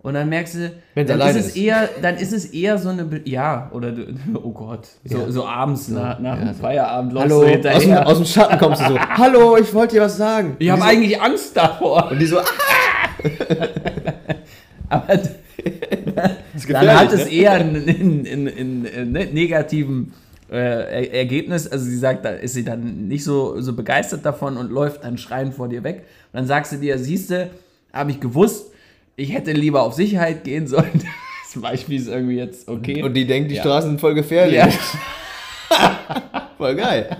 und 0.02 0.14
dann 0.14 0.30
merkst 0.30 0.54
du, 0.54 0.72
dann 0.94 1.20
ist, 1.20 1.36
es 1.36 1.56
eher, 1.56 1.88
dann 2.00 2.16
ist 2.16 2.32
es 2.32 2.46
eher 2.46 2.78
so 2.78 2.88
eine, 2.88 3.04
Be 3.04 3.20
ja, 3.24 3.70
oder 3.72 3.92
du, 3.92 4.06
oh 4.42 4.50
Gott, 4.50 4.88
so, 5.04 5.18
ja. 5.18 5.30
so 5.30 5.46
abends 5.46 5.88
nach, 5.88 6.18
nach 6.18 6.38
ja, 6.38 6.44
dem. 6.46 6.54
Feierabend 6.54 7.18
Hallo, 7.18 7.42
aus 7.42 7.60
dem, 7.82 7.92
aus 7.92 8.16
dem, 8.16 8.26
Schatten 8.26 8.58
kommst 8.58 8.80
du 8.80 8.88
so, 8.88 8.98
hallo, 8.98 9.56
ich 9.58 9.72
wollte 9.74 9.96
dir 9.96 10.02
was 10.02 10.16
sagen. 10.16 10.56
Ich 10.58 10.70
habe 10.70 10.80
so, 10.80 10.88
eigentlich 10.88 11.20
Angst 11.20 11.54
davor. 11.56 12.10
Und 12.10 12.18
die 12.18 12.26
so, 12.26 12.38
ah! 12.38 12.44
Aber 14.88 15.06
dann 16.68 16.98
hat 16.98 17.12
es 17.12 17.26
ne? 17.26 17.32
eher 17.32 17.52
einen, 17.52 17.76
einen, 17.88 18.48
einen, 18.48 18.86
einen, 18.86 19.34
negativen 19.34 20.12
Äh, 20.50 20.56
Er- 20.56 21.14
Ergebnis, 21.14 21.68
also 21.68 21.84
sie 21.84 21.96
sagt, 21.96 22.24
da 22.24 22.30
ist 22.30 22.54
sie 22.54 22.64
dann 22.64 23.06
nicht 23.06 23.22
so, 23.22 23.60
so 23.60 23.72
begeistert 23.72 24.24
davon 24.24 24.56
und 24.56 24.72
läuft 24.72 25.04
dann 25.04 25.16
schreiend 25.16 25.54
vor 25.54 25.68
dir 25.68 25.84
weg. 25.84 26.06
Und 26.32 26.38
dann 26.38 26.46
sagst 26.46 26.72
du 26.72 26.76
dir, 26.76 26.98
siehste, 26.98 27.50
habe 27.92 28.10
ich 28.10 28.18
gewusst, 28.18 28.69
ich 29.20 29.32
hätte 29.32 29.52
lieber 29.52 29.82
auf 29.82 29.94
Sicherheit 29.94 30.44
gehen 30.44 30.66
sollen. 30.66 31.02
Das 31.52 31.60
Beispiel 31.62 31.98
ist 32.00 32.06
irgendwie 32.06 32.36
jetzt 32.36 32.68
okay. 32.68 33.02
Und 33.02 33.12
die 33.14 33.26
denkt, 33.26 33.50
die 33.50 33.56
Ja. 33.56 33.62
Straßen 33.62 33.90
sind 33.90 34.00
voll 34.00 34.14
gefährlich. 34.14 34.54
ja. 34.54 34.68
Voll 36.56 36.76
geil. 36.76 37.16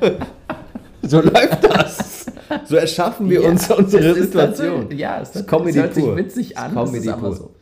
So 1.03 1.21
läuft 1.21 1.65
das. 1.65 2.27
So 2.65 2.77
erschaffen 2.77 3.29
wir 3.29 3.43
uns 3.45 3.69
Ja, 3.69 3.75
unsere 3.77 4.03
das 4.05 4.17
ist 4.19 4.25
Situation. 4.27 4.69
tatsächlich- 4.83 5.01
Ja, 5.01 5.21
es, 5.21 5.33
Das 5.33 5.47
Comedy 5.49 5.79
hört 5.79 5.95
sich 5.95 6.05
pur. 6.05 6.17
witzig 6.17 6.51
Das 6.55 6.63
an. 6.65 6.75
Das 6.77 6.91
Comedy 6.93 7.09
aber 7.09 7.33
so. 7.33 7.55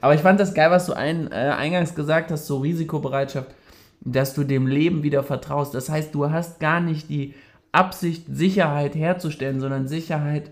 Aber 0.00 0.14
ich 0.14 0.20
fand 0.22 0.40
das 0.40 0.54
geil, 0.54 0.70
was 0.70 0.86
du 0.86 0.94
ein, 0.94 1.30
äh, 1.30 1.34
eingangs 1.34 1.94
gesagt 1.94 2.30
hast, 2.30 2.46
so 2.46 2.58
Risikobereitschaft, 2.58 3.48
dass 4.00 4.32
du 4.34 4.44
dem 4.44 4.66
Leben 4.66 5.02
wieder 5.02 5.22
vertraust. 5.24 5.74
Das 5.74 5.88
heißt, 5.90 6.14
du 6.14 6.30
hast 6.30 6.60
gar 6.60 6.80
nicht 6.80 7.08
die 7.10 7.34
Absicht, 7.72 8.24
Sicherheit 8.30 8.94
herzustellen, 8.94 9.60
sondern 9.60 9.88
Sicherheit, 9.88 10.50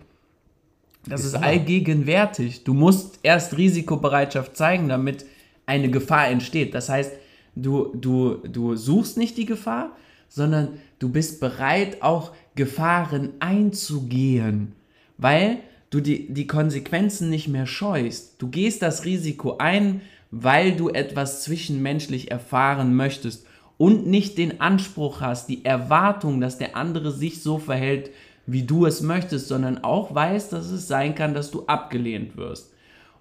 das 1.06 1.24
Ist 1.24 1.34
allgegenwärtig. 1.34 2.64
Du 2.64 2.74
musst 2.74 3.18
erst 3.22 3.56
Risikobereitschaft 3.56 4.56
zeigen, 4.56 4.88
damit 4.88 5.26
eine 5.66 5.90
Gefahr 5.90 6.28
entsteht. 6.28 6.74
Das 6.74 6.88
heißt, 6.88 7.12
du, 7.56 7.92
du, 7.94 8.36
du 8.46 8.76
suchst 8.76 9.16
nicht 9.16 9.36
die 9.36 9.46
Gefahr, 9.46 9.96
sondern 10.28 10.78
du 10.98 11.08
bist 11.08 11.40
bereit, 11.40 12.02
auch 12.02 12.32
Gefahren 12.54 13.30
einzugehen, 13.40 14.72
weil 15.18 15.58
du 15.90 16.00
die, 16.00 16.32
die 16.32 16.46
Konsequenzen 16.46 17.30
nicht 17.30 17.48
mehr 17.48 17.66
scheust. 17.66 18.40
Du 18.40 18.48
gehst 18.48 18.82
das 18.82 19.04
Risiko 19.04 19.58
ein, 19.58 20.00
weil 20.30 20.72
du 20.72 20.88
etwas 20.88 21.42
zwischenmenschlich 21.42 22.30
erfahren 22.30 22.94
möchtest 22.94 23.46
und 23.76 24.06
nicht 24.06 24.38
den 24.38 24.60
Anspruch 24.60 25.20
hast, 25.20 25.48
die 25.48 25.64
Erwartung, 25.64 26.40
dass 26.40 26.58
der 26.58 26.76
andere 26.76 27.12
sich 27.12 27.42
so 27.42 27.58
verhält, 27.58 28.10
wie 28.46 28.62
du 28.62 28.86
es 28.86 29.02
möchtest, 29.02 29.48
sondern 29.48 29.84
auch 29.84 30.14
weißt, 30.14 30.52
dass 30.52 30.70
es 30.70 30.88
sein 30.88 31.14
kann, 31.14 31.34
dass 31.34 31.50
du 31.50 31.66
abgelehnt 31.66 32.36
wirst. 32.36 32.72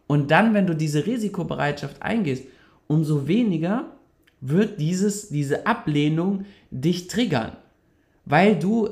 Und 0.07 0.31
dann, 0.31 0.53
wenn 0.53 0.67
du 0.67 0.75
diese 0.75 1.05
Risikobereitschaft 1.05 2.01
eingehst, 2.01 2.43
umso 2.87 3.27
weniger 3.27 3.85
wird 4.41 4.79
dieses, 4.79 5.29
diese 5.29 5.67
Ablehnung 5.67 6.45
dich 6.71 7.07
triggern, 7.07 7.55
weil 8.25 8.57
du 8.57 8.89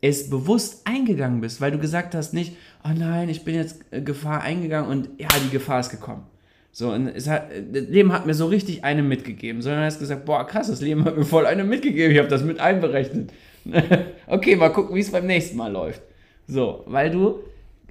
es 0.00 0.30
bewusst 0.30 0.86
eingegangen 0.86 1.40
bist, 1.40 1.60
weil 1.60 1.70
du 1.70 1.78
gesagt 1.78 2.14
hast 2.14 2.32
nicht, 2.32 2.56
oh 2.84 2.90
nein, 2.96 3.28
ich 3.28 3.44
bin 3.44 3.54
jetzt 3.54 3.80
äh, 3.90 4.00
Gefahr 4.00 4.40
eingegangen 4.40 4.90
und 4.90 5.08
ja, 5.18 5.28
die 5.44 5.50
Gefahr 5.50 5.80
ist 5.80 5.90
gekommen. 5.90 6.24
So, 6.72 6.92
und 6.92 7.08
es 7.08 7.28
hat, 7.28 7.50
das 7.72 7.88
Leben 7.88 8.12
hat 8.12 8.26
mir 8.26 8.34
so 8.34 8.46
richtig 8.46 8.84
eine 8.84 9.02
mitgegeben, 9.02 9.60
sondern 9.60 9.84
hast 9.84 9.98
gesagt, 9.98 10.24
boah, 10.24 10.46
krass, 10.46 10.68
das 10.68 10.80
Leben 10.80 11.04
hat 11.04 11.16
mir 11.16 11.24
voll 11.24 11.44
eine 11.46 11.64
mitgegeben, 11.64 12.12
ich 12.12 12.18
habe 12.18 12.28
das 12.28 12.44
mit 12.44 12.60
einberechnet. 12.60 13.32
okay, 14.26 14.56
mal 14.56 14.70
gucken, 14.70 14.94
wie 14.94 15.00
es 15.00 15.12
beim 15.12 15.26
nächsten 15.26 15.56
Mal 15.56 15.72
läuft. 15.72 16.02
So, 16.46 16.84
weil 16.86 17.10
du 17.10 17.40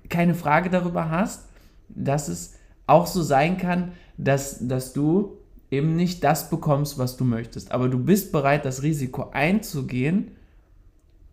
keine 0.10 0.36
Frage 0.36 0.70
darüber 0.70 1.10
hast, 1.10 1.48
dass 1.90 2.28
es 2.28 2.56
auch 2.88 3.08
so 3.08 3.22
sein 3.22 3.58
kann, 3.58 3.92
dass, 4.18 4.68
dass 4.68 4.94
du 4.94 5.38
eben 5.72 5.96
nicht 5.96 6.24
das 6.24 6.50
bekommst, 6.50 6.98
was 6.98 7.16
du 7.18 7.24
möchtest. 7.24 7.72
Aber 7.72 7.90
du 7.90 8.00
bist 8.00 8.32
bereit, 8.32 8.66
das 8.66 8.84
Risiko 8.84 9.30
einzugehen, 9.32 10.32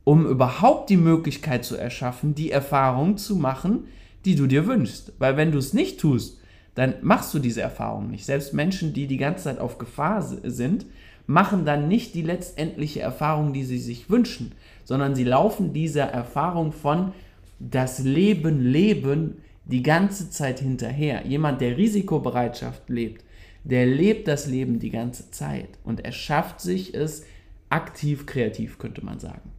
um 0.05 0.26
überhaupt 0.26 0.90
die 0.90 0.97
Möglichkeit 0.97 1.64
zu 1.64 1.76
erschaffen, 1.76 2.35
die 2.35 2.50
Erfahrung 2.50 3.16
zu 3.16 3.35
machen, 3.35 3.88
die 4.25 4.37
du 4.37 4.47
dir 4.47 4.66
wünschst. 4.66 5.12
Weil 5.19 5.37
wenn 5.37 5.52
du 5.52 5.59
es 5.59 5.73
nicht 5.73 5.99
tust, 5.99 6.40
dann 6.75 6.95
machst 7.00 7.33
du 7.33 7.38
diese 7.38 7.62
Erfahrung 7.62 8.11
nicht. 8.11 8.26
Selbst 8.26 8.52
Menschen, 8.52 8.93
die 8.93 9.07
die 9.07 9.16
ganze 9.16 9.45
Zeit 9.45 9.59
auf 9.59 9.78
Gefahr 9.78 10.23
sind, 10.23 10.87
machen 11.26 11.64
dann 11.64 11.88
nicht 11.88 12.14
die 12.14 12.23
letztendliche 12.23 13.00
Erfahrung, 13.00 13.52
die 13.52 13.64
sie 13.64 13.78
sich 13.78 14.09
wünschen, 14.11 14.52
sondern 14.85 15.14
sie 15.14 15.25
laufen 15.25 15.73
dieser 15.73 16.04
Erfahrung 16.04 16.73
von 16.73 17.12
das 17.59 17.99
Leben 18.00 18.61
leben 18.61 19.38
die 19.64 19.83
ganze 19.83 20.30
Zeit 20.30 20.61
hinterher. 20.61 21.26
Jemand, 21.26 21.61
der 21.61 21.76
Risikobereitschaft 21.76 22.88
lebt, 22.88 23.25
der 23.64 23.87
lebt 23.87 24.28
das 24.28 24.47
Leben 24.47 24.78
die 24.78 24.90
ganze 24.90 25.30
Zeit 25.30 25.71
und 25.83 26.04
er 26.04 26.12
schafft 26.12 26.61
sich 26.61 26.95
es 26.95 27.25
aktiv 27.68 28.26
kreativ, 28.26 28.78
könnte 28.78 29.04
man 29.04 29.18
sagen. 29.18 29.50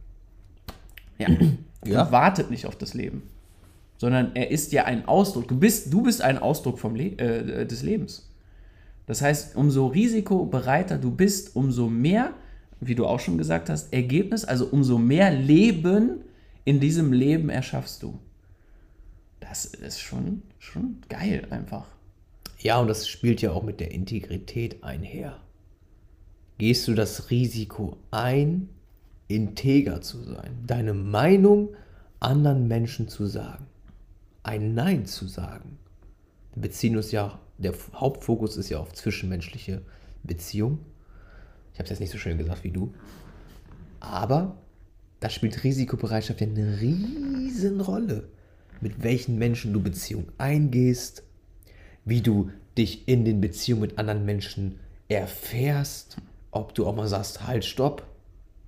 Ja. 1.18 1.28
Ja. 1.86 2.02
Und 2.02 2.10
wartet 2.12 2.50
nicht 2.50 2.66
auf 2.66 2.74
das 2.74 2.92
Leben, 2.92 3.22
sondern 3.98 4.34
er 4.34 4.50
ist 4.50 4.72
ja 4.72 4.86
ein 4.86 5.06
Ausdruck. 5.06 5.46
Du 5.46 5.56
bist, 5.56 5.92
du 5.92 6.02
bist 6.02 6.20
ein 6.20 6.36
Ausdruck 6.36 6.80
vom 6.80 6.96
Le 6.96 7.16
äh, 7.18 7.66
des 7.66 7.84
Lebens. 7.84 8.27
Das 9.08 9.22
heißt, 9.22 9.56
umso 9.56 9.86
risikobereiter 9.86 10.98
du 10.98 11.10
bist, 11.10 11.56
umso 11.56 11.88
mehr, 11.88 12.34
wie 12.78 12.94
du 12.94 13.06
auch 13.06 13.18
schon 13.18 13.38
gesagt 13.38 13.70
hast, 13.70 13.90
Ergebnis, 13.90 14.44
also 14.44 14.66
umso 14.66 14.98
mehr 14.98 15.30
Leben 15.30 16.20
in 16.66 16.78
diesem 16.78 17.14
Leben 17.14 17.48
erschaffst 17.48 18.02
du. 18.02 18.18
Das 19.40 19.64
ist 19.64 19.98
schon, 19.98 20.42
schon 20.58 20.98
geil 21.08 21.46
einfach. 21.48 21.86
Ja, 22.58 22.78
und 22.80 22.88
das 22.88 23.08
spielt 23.08 23.40
ja 23.40 23.52
auch 23.52 23.62
mit 23.62 23.80
der 23.80 23.92
Integrität 23.92 24.84
einher. 24.84 25.38
Gehst 26.58 26.86
du 26.86 26.92
das 26.92 27.30
Risiko 27.30 27.96
ein, 28.10 28.68
integer 29.26 30.02
zu 30.02 30.22
sein, 30.22 30.50
deine 30.66 30.92
Meinung 30.92 31.70
anderen 32.20 32.68
Menschen 32.68 33.08
zu 33.08 33.24
sagen, 33.24 33.64
ein 34.42 34.74
Nein 34.74 35.06
zu 35.06 35.26
sagen? 35.28 35.78
Wir 36.52 36.62
beziehen 36.62 36.94
uns 36.94 37.10
ja, 37.10 37.40
der 37.58 37.74
Hauptfokus 37.94 38.56
ist 38.56 38.70
ja 38.70 38.78
auf 38.78 38.92
zwischenmenschliche 38.92 39.82
Beziehung. 40.22 40.78
Ich 41.72 41.78
habe 41.78 41.84
es 41.84 41.90
jetzt 41.90 42.00
nicht 42.00 42.12
so 42.12 42.18
schön 42.18 42.38
gesagt 42.38 42.64
wie 42.64 42.70
du. 42.70 42.94
Aber 44.00 44.56
da 45.20 45.28
spielt 45.28 45.64
Risikobereitschaft 45.64 46.40
ja 46.40 46.46
eine 46.46 46.80
riesen 46.80 47.80
Rolle. 47.80 48.28
Mit 48.80 49.02
welchen 49.02 49.38
Menschen 49.38 49.72
du 49.72 49.82
Beziehung 49.82 50.26
eingehst, 50.38 51.24
wie 52.04 52.22
du 52.22 52.50
dich 52.76 53.08
in 53.08 53.24
den 53.24 53.40
Beziehungen 53.40 53.82
mit 53.82 53.98
anderen 53.98 54.24
Menschen 54.24 54.78
erfährst, 55.08 56.16
ob 56.52 56.74
du 56.74 56.86
auch 56.86 56.94
mal 56.94 57.08
sagst, 57.08 57.46
halt, 57.46 57.64
stopp, 57.64 58.06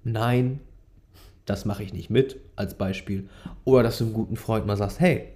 nein, 0.02 0.60
das 1.46 1.64
mache 1.64 1.84
ich 1.84 1.92
nicht 1.92 2.10
mit, 2.10 2.40
als 2.56 2.74
Beispiel. 2.74 3.28
Oder 3.64 3.84
dass 3.84 3.98
du 3.98 4.04
einem 4.04 4.14
guten 4.14 4.36
Freund 4.36 4.66
mal 4.66 4.76
sagst, 4.76 4.98
hey, 4.98 5.28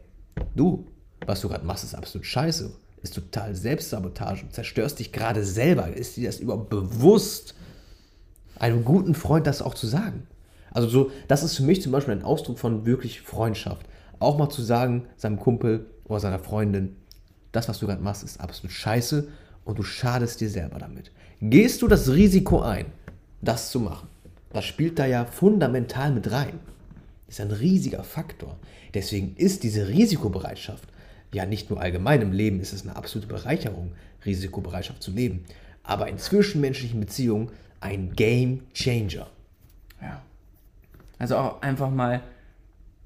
du, 0.56 0.86
was 1.24 1.40
du 1.40 1.48
gerade 1.48 1.64
machst, 1.64 1.84
ist 1.84 1.94
absolut 1.94 2.26
scheiße, 2.26 2.72
ist 3.04 3.14
total 3.14 3.54
Selbstsabotage, 3.54 4.44
du 4.46 4.50
zerstörst 4.50 4.98
dich 4.98 5.12
gerade 5.12 5.44
selber. 5.44 5.88
Ist 5.88 6.16
dir 6.16 6.26
das 6.26 6.40
überhaupt 6.40 6.70
bewusst, 6.70 7.54
einem 8.58 8.84
guten 8.84 9.14
Freund 9.14 9.46
das 9.46 9.62
auch 9.62 9.74
zu 9.74 9.86
sagen? 9.86 10.26
Also 10.70 10.88
so, 10.88 11.10
das 11.28 11.44
ist 11.44 11.56
für 11.56 11.62
mich 11.62 11.82
zum 11.82 11.92
Beispiel 11.92 12.14
ein 12.14 12.24
Ausdruck 12.24 12.58
von 12.58 12.86
wirklich 12.86 13.20
Freundschaft. 13.20 13.86
Auch 14.18 14.38
mal 14.38 14.48
zu 14.48 14.62
sagen, 14.62 15.06
seinem 15.16 15.38
Kumpel 15.38 15.86
oder 16.04 16.18
seiner 16.18 16.38
Freundin, 16.38 16.96
das, 17.52 17.68
was 17.68 17.78
du 17.78 17.86
gerade 17.86 18.02
machst, 18.02 18.24
ist 18.24 18.40
absolut 18.40 18.72
scheiße 18.72 19.28
und 19.64 19.78
du 19.78 19.82
schadest 19.82 20.40
dir 20.40 20.48
selber 20.48 20.78
damit. 20.78 21.12
Gehst 21.40 21.82
du 21.82 21.88
das 21.88 22.10
Risiko 22.10 22.62
ein, 22.62 22.86
das 23.42 23.70
zu 23.70 23.80
machen? 23.80 24.08
Das 24.52 24.64
spielt 24.64 24.98
da 24.98 25.04
ja 25.04 25.26
fundamental 25.26 26.10
mit 26.10 26.30
rein. 26.32 26.58
Das 27.26 27.38
ist 27.38 27.40
ein 27.40 27.50
riesiger 27.50 28.02
Faktor. 28.02 28.56
Deswegen 28.94 29.36
ist 29.36 29.62
diese 29.62 29.88
Risikobereitschaft, 29.88 30.88
ja 31.34 31.46
nicht 31.46 31.70
nur 31.70 31.80
allgemein 31.80 32.22
im 32.22 32.32
Leben 32.32 32.60
ist 32.60 32.72
es 32.72 32.82
eine 32.82 32.96
absolute 32.96 33.28
Bereicherung, 33.28 33.92
Risikobereitschaft 34.24 35.02
zu 35.02 35.10
leben, 35.10 35.44
aber 35.82 36.08
in 36.08 36.18
zwischenmenschlichen 36.18 37.00
Beziehungen 37.00 37.50
ein 37.80 38.12
Game 38.14 38.62
Changer. 38.72 39.26
Ja. 40.00 40.22
Also 41.18 41.36
auch 41.36 41.62
einfach 41.62 41.90
mal 41.90 42.22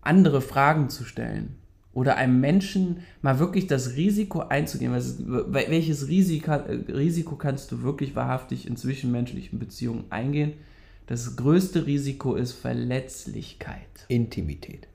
andere 0.00 0.40
Fragen 0.40 0.88
zu 0.88 1.04
stellen. 1.04 1.56
Oder 1.92 2.16
einem 2.16 2.40
Menschen 2.40 3.00
mal 3.22 3.40
wirklich 3.40 3.66
das 3.66 3.96
Risiko 3.96 4.40
einzugehen. 4.40 4.92
Welches 4.92 6.06
Risiko, 6.06 6.52
Risiko 6.52 7.34
kannst 7.34 7.72
du 7.72 7.82
wirklich 7.82 8.14
wahrhaftig 8.14 8.68
in 8.68 8.76
zwischenmenschlichen 8.76 9.58
Beziehungen 9.58 10.04
eingehen? 10.10 10.52
Das 11.06 11.34
größte 11.34 11.86
Risiko 11.86 12.36
ist 12.36 12.52
Verletzlichkeit. 12.52 14.06
Intimität. 14.06 14.86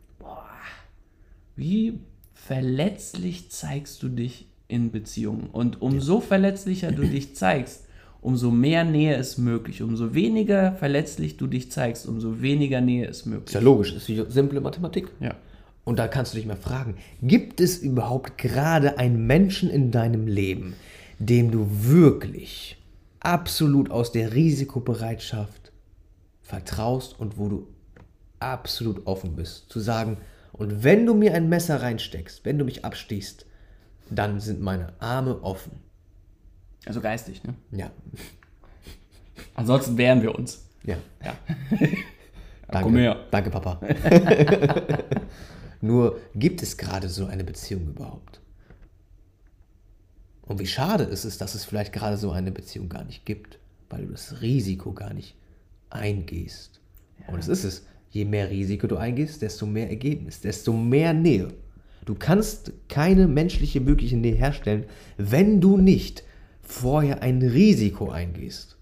Wie 1.55 1.99
verletzlich 2.33 3.49
zeigst 3.51 4.03
du 4.03 4.09
dich 4.09 4.47
in 4.67 4.91
Beziehungen? 4.91 5.47
Und 5.51 5.81
umso 5.81 6.19
verletzlicher 6.19 6.91
du 6.91 7.03
dich 7.03 7.35
zeigst, 7.35 7.85
umso 8.21 8.51
mehr 8.51 8.83
Nähe 8.83 9.15
ist 9.17 9.37
möglich. 9.37 9.81
Umso 9.81 10.13
weniger 10.13 10.73
verletzlich 10.73 11.37
du 11.37 11.47
dich 11.47 11.71
zeigst, 11.71 12.07
umso 12.07 12.41
weniger 12.41 12.81
Nähe 12.81 13.05
ist 13.05 13.21
Ist 13.21 13.25
möglich. 13.25 13.53
ja 13.53 13.59
logisch, 13.59 13.93
ist 13.93 14.07
wie 14.07 14.23
simple 14.29 14.61
Mathematik. 14.61 15.09
Ja. 15.19 15.35
Und 15.83 15.99
da 15.99 16.07
kannst 16.07 16.33
du 16.33 16.37
dich 16.37 16.45
mal 16.45 16.55
fragen, 16.55 16.95
gibt 17.21 17.59
es 17.59 17.77
überhaupt 17.77 18.37
gerade 18.37 18.97
einen 18.97 19.27
Menschen 19.27 19.69
in 19.69 19.91
deinem 19.91 20.27
Leben, 20.27 20.75
dem 21.19 21.51
du 21.51 21.67
wirklich 21.69 22.77
absolut 23.19 23.91
aus 23.91 24.11
der 24.13 24.33
Risikobereitschaft 24.33 25.71
vertraust 26.41 27.19
und 27.19 27.37
wo 27.37 27.49
du 27.49 27.67
absolut 28.39 29.05
offen 29.07 29.35
bist, 29.35 29.69
zu 29.69 29.79
sagen, 29.79 30.17
und 30.53 30.83
wenn 30.83 31.05
du 31.05 31.13
mir 31.13 31.33
ein 31.33 31.49
Messer 31.49 31.81
reinsteckst, 31.81 32.45
wenn 32.45 32.57
du 32.57 32.65
mich 32.65 32.85
abstichst, 32.85 33.45
dann 34.09 34.39
sind 34.39 34.61
meine 34.61 34.93
Arme 34.99 35.43
offen. 35.43 35.83
Also 36.85 37.01
geistig, 37.01 37.43
ne? 37.43 37.53
Ja, 37.71 37.91
Ansonsten 39.55 39.97
wehren 39.97 40.21
wir 40.21 40.35
uns. 40.35 40.65
Ja. 40.83 40.97
Ja. 41.23 41.35
Danke. 42.67 42.81
komm 42.81 42.97
her. 42.97 43.27
Danke, 43.29 43.49
Papa. 43.49 43.79
Nur 45.81 46.19
gibt 46.33 46.63
es 46.63 46.77
gerade 46.77 47.09
so 47.09 47.25
eine 47.25 47.43
Beziehung 47.43 47.87
überhaupt? 47.87 48.41
Und 50.43 50.59
wie 50.59 50.65
schade 50.65 51.03
ist 51.03 51.23
es, 51.23 51.37
dass 51.37 51.55
es 51.55 51.65
vielleicht 51.65 51.93
gerade 51.93 52.17
so 52.17 52.31
eine 52.31 52.51
Beziehung 52.51 52.89
gar 52.89 53.03
nicht 53.03 53.25
gibt, 53.25 53.59
weil 53.89 54.05
du 54.05 54.11
das 54.11 54.41
Risiko 54.41 54.93
gar 54.93 55.13
nicht 55.13 55.35
eingehst. 55.89 56.81
Und 57.27 57.37
das 57.37 57.47
ist 57.47 57.63
es. 57.63 57.85
Je 58.13 58.25
mehr 58.25 58.51
Risiko 58.51 58.85
du 58.85 58.97
eingehst, 58.97 59.41
desto 59.41 59.65
mehr 59.65 59.89
Ergebnis, 59.89 60.39
desto 60.39 60.71
mehr 60.71 61.15
Nähe. 61.15 61.47
Du 62.05 62.13
kannst 62.13 62.71
keine 62.87 63.27
menschliche 63.27 63.81
mögliche 63.81 64.17
Nähe 64.17 64.35
herstellen, 64.35 64.85
wenn 65.17 65.59
du 65.59 65.77
nicht 65.77 66.23
vorher 66.61 67.23
ein 67.23 67.41
Risiko 67.41 68.11
eingehst. 68.11 68.77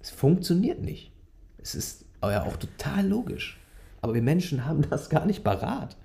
Es 0.00 0.08
funktioniert 0.08 0.80
nicht. 0.80 1.12
Es 1.58 1.74
ist 1.74 2.06
ja 2.22 2.42
auch 2.44 2.56
total 2.56 3.06
logisch. 3.06 3.60
Aber 4.00 4.14
wir 4.14 4.22
Menschen 4.22 4.64
haben 4.64 4.86
das 4.88 5.10
gar 5.10 5.26
nicht 5.26 5.44
parat. 5.44 5.98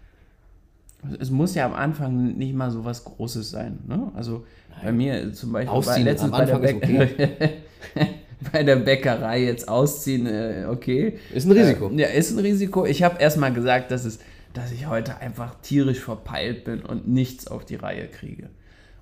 Es 1.18 1.32
muss 1.32 1.56
ja 1.56 1.65
am 1.65 1.74
Anfang 1.74 2.36
nicht 2.38 2.53
mal 2.53 2.72
so 2.72 2.84
was 2.84 3.06
Großes 3.06 3.50
sein. 3.50 3.80
Ne? 3.88 4.12
Also 4.15 4.46
bei 4.84 4.91
mir 4.91 5.32
zum 5.32 5.53
Beispiel 5.53 5.70
Ausziehen 5.70 6.03
bei, 6.03 6.12
letztens 6.12 6.34
am 6.34 6.39
bei 6.39 6.46
der, 6.46 6.56
Anfang 6.56 6.82
ist 6.82 7.08
Bäck 7.38 7.63
bei 8.51 8.63
der 8.63 8.77
Bäckerei 8.77 9.43
jetzt 9.43 9.67
ausziehen, 9.67 10.25
äh, 10.25 10.65
okay. 10.69 11.17
Ist 11.33 11.45
ein 11.45 11.51
Risiko. 11.51 11.89
Äh, 11.89 12.01
ja, 12.01 12.07
ist 12.07 12.31
ein 12.31 12.39
Risiko. 12.39 12.86
Ich 12.86 13.03
habe 13.03 13.21
erstmal 13.21 13.53
gesagt, 13.53 13.91
dass, 13.91 14.05
es, 14.05 14.19
dass 14.53 14.71
ich 14.71 14.88
heute 14.88 15.17
einfach 15.17 15.55
tierisch 15.62 16.00
verpeilt 16.00 16.63
bin 16.63 16.81
und 16.81 17.07
nichts 17.07 17.48
auf 17.48 17.65
die 17.65 17.75
Reihe 17.75 18.07
kriege. 18.07 18.50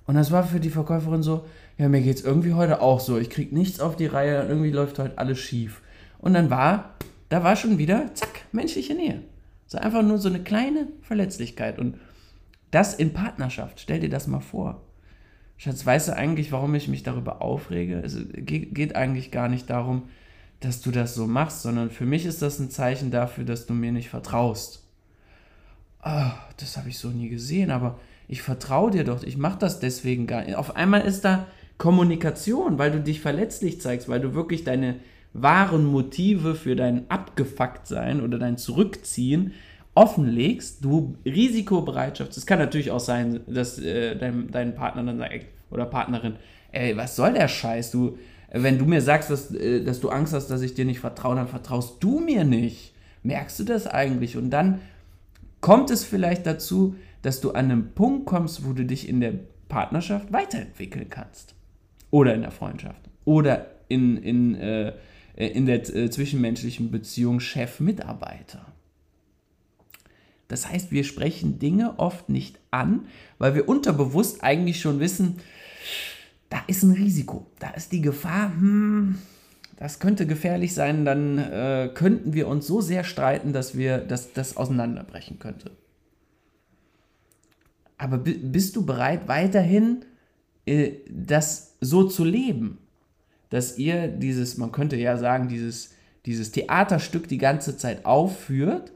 Und 0.06 0.16
das 0.16 0.30
war 0.30 0.44
für 0.44 0.60
die 0.60 0.70
Verkäuferin 0.70 1.22
so, 1.22 1.44
ja, 1.78 1.88
mir 1.88 2.00
geht 2.00 2.16
es 2.16 2.24
irgendwie 2.24 2.54
heute 2.54 2.82
auch 2.82 3.00
so. 3.00 3.18
Ich 3.18 3.30
kriege 3.30 3.54
nichts 3.54 3.80
auf 3.80 3.96
die 3.96 4.06
Reihe 4.06 4.42
und 4.42 4.48
irgendwie 4.48 4.70
läuft 4.70 4.98
heute 4.98 5.18
alles 5.18 5.38
schief. 5.38 5.82
Und 6.18 6.34
dann 6.34 6.50
war, 6.50 6.96
da 7.28 7.42
war 7.42 7.56
schon 7.56 7.78
wieder, 7.78 8.12
zack, 8.14 8.42
menschliche 8.52 8.94
Nähe. 8.94 9.22
So 9.66 9.78
einfach 9.78 10.02
nur 10.02 10.18
so 10.18 10.28
eine 10.28 10.40
kleine 10.40 10.88
Verletzlichkeit. 11.02 11.78
Und 11.78 11.94
das 12.70 12.94
in 12.94 13.12
Partnerschaft, 13.12 13.80
stell 13.80 14.00
dir 14.00 14.10
das 14.10 14.26
mal 14.26 14.40
vor. 14.40 14.82
Schatz, 15.60 15.84
weißt 15.84 16.08
du 16.08 16.16
eigentlich, 16.16 16.52
warum 16.52 16.74
ich 16.74 16.88
mich 16.88 17.02
darüber 17.02 17.42
aufrege? 17.42 18.00
Es 18.02 18.16
geht, 18.32 18.96
eigentlich 18.96 19.30
gar 19.30 19.46
nicht 19.46 19.68
darum, 19.68 20.04
dass 20.60 20.80
du 20.80 20.90
das 20.90 21.14
so 21.14 21.26
machst, 21.26 21.60
sondern 21.60 21.90
für 21.90 22.06
mich 22.06 22.24
ist 22.24 22.40
das 22.40 22.58
ein 22.58 22.70
Zeichen 22.70 23.10
dafür, 23.10 23.44
dass 23.44 23.66
du 23.66 23.74
mir 23.74 23.92
nicht 23.92 24.08
vertraust. 24.08 24.82
Ah, 26.00 26.32
das 26.56 26.78
habe 26.78 26.88
ich 26.88 26.96
so 26.96 27.08
nie 27.08 27.28
gesehen, 27.28 27.70
aber 27.70 28.00
ich 28.26 28.40
vertraue 28.40 28.90
dir 28.90 29.04
doch, 29.04 29.22
ich 29.22 29.36
mache 29.36 29.58
das 29.58 29.80
deswegen 29.80 30.26
gar 30.26 30.44
nicht. 30.44 30.54
Auf 30.54 30.76
einmal 30.76 31.02
ist 31.02 31.26
da 31.26 31.46
Kommunikation, 31.76 32.78
weil 32.78 32.90
du 32.90 33.00
dich 33.00 33.20
verletzlich 33.20 33.82
zeigst, 33.82 34.08
weil 34.08 34.20
du 34.20 34.32
wirklich 34.32 34.64
deine 34.64 34.96
wahren 35.34 35.84
Motive 35.84 36.54
für 36.54 36.74
dein 36.74 37.10
Abgefucktsein 37.10 38.22
oder 38.22 38.38
dein 38.38 38.56
Zurückziehen 38.56 39.52
offenlegst, 39.94 40.84
du 40.84 41.16
Risikobereitschaft, 41.24 42.36
es 42.36 42.46
kann 42.46 42.58
natürlich 42.58 42.90
auch 42.90 43.00
sein, 43.00 43.40
dass 43.46 43.78
äh, 43.78 44.16
dein, 44.16 44.50
dein 44.50 44.74
Partner 44.74 45.02
dann 45.02 45.18
sagt, 45.18 45.46
oder 45.70 45.86
Partnerin, 45.86 46.36
ey, 46.72 46.96
was 46.96 47.16
soll 47.16 47.32
der 47.32 47.48
Scheiß, 47.48 47.90
du, 47.90 48.18
wenn 48.52 48.78
du 48.78 48.84
mir 48.84 49.00
sagst, 49.00 49.30
dass, 49.30 49.54
äh, 49.54 49.82
dass 49.82 50.00
du 50.00 50.08
Angst 50.08 50.32
hast, 50.32 50.48
dass 50.48 50.62
ich 50.62 50.74
dir 50.74 50.84
nicht 50.84 51.00
vertraue, 51.00 51.36
dann 51.36 51.48
vertraust 51.48 52.02
du 52.02 52.20
mir 52.20 52.44
nicht. 52.44 52.94
Merkst 53.22 53.60
du 53.60 53.64
das 53.64 53.86
eigentlich? 53.86 54.36
Und 54.36 54.50
dann 54.50 54.80
kommt 55.60 55.90
es 55.90 56.04
vielleicht 56.04 56.46
dazu, 56.46 56.96
dass 57.22 57.40
du 57.40 57.50
an 57.50 57.70
einen 57.70 57.92
Punkt 57.92 58.26
kommst, 58.26 58.66
wo 58.66 58.72
du 58.72 58.84
dich 58.84 59.08
in 59.08 59.20
der 59.20 59.34
Partnerschaft 59.68 60.32
weiterentwickeln 60.32 61.08
kannst. 61.10 61.54
Oder 62.10 62.34
in 62.34 62.42
der 62.42 62.50
Freundschaft. 62.50 63.08
Oder 63.24 63.66
in, 63.88 64.16
in, 64.16 64.54
äh, 64.54 64.94
in 65.36 65.66
der 65.66 65.88
äh, 65.94 66.10
zwischenmenschlichen 66.10 66.90
Beziehung 66.90 67.40
Chef-Mitarbeiter. 67.40 68.66
Das 70.50 70.68
heißt, 70.68 70.90
wir 70.90 71.04
sprechen 71.04 71.60
Dinge 71.60 71.98
oft 71.98 72.28
nicht 72.28 72.58
an, 72.72 73.06
weil 73.38 73.54
wir 73.54 73.68
unterbewusst 73.68 74.42
eigentlich 74.42 74.80
schon 74.80 74.98
wissen, 74.98 75.36
da 76.48 76.60
ist 76.66 76.82
ein 76.82 76.90
Risiko, 76.90 77.46
da 77.60 77.70
ist 77.70 77.92
die 77.92 78.00
Gefahr, 78.00 78.52
hm, 78.52 79.18
das 79.76 80.00
könnte 80.00 80.26
gefährlich 80.26 80.74
sein, 80.74 81.04
dann 81.04 81.38
äh, 81.38 81.90
könnten 81.94 82.34
wir 82.34 82.48
uns 82.48 82.66
so 82.66 82.80
sehr 82.80 83.04
streiten, 83.04 83.52
dass 83.52 83.78
wir 83.78 83.98
dass 83.98 84.32
das 84.32 84.56
auseinanderbrechen 84.56 85.38
könnte. 85.38 85.70
Aber 87.96 88.18
bist 88.18 88.74
du 88.74 88.84
bereit, 88.84 89.28
weiterhin 89.28 90.04
äh, 90.66 90.94
das 91.08 91.76
so 91.80 92.04
zu 92.08 92.24
leben? 92.24 92.78
Dass 93.50 93.78
ihr 93.78 94.08
dieses, 94.08 94.58
man 94.58 94.72
könnte 94.72 94.96
ja 94.96 95.16
sagen, 95.16 95.48
dieses, 95.48 95.92
dieses 96.26 96.50
Theaterstück 96.50 97.28
die 97.28 97.38
ganze 97.38 97.76
Zeit 97.76 98.04
aufführt, 98.04 98.92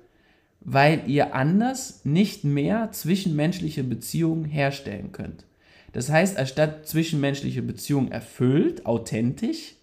weil 0.64 1.02
ihr 1.06 1.34
anders 1.34 2.00
nicht 2.04 2.44
mehr 2.44 2.90
zwischenmenschliche 2.90 3.84
Beziehungen 3.84 4.46
herstellen 4.46 5.12
könnt. 5.12 5.44
Das 5.92 6.10
heißt, 6.10 6.38
anstatt 6.38 6.88
zwischenmenschliche 6.88 7.62
Beziehungen 7.62 8.10
erfüllt, 8.10 8.84
authentisch 8.86 9.76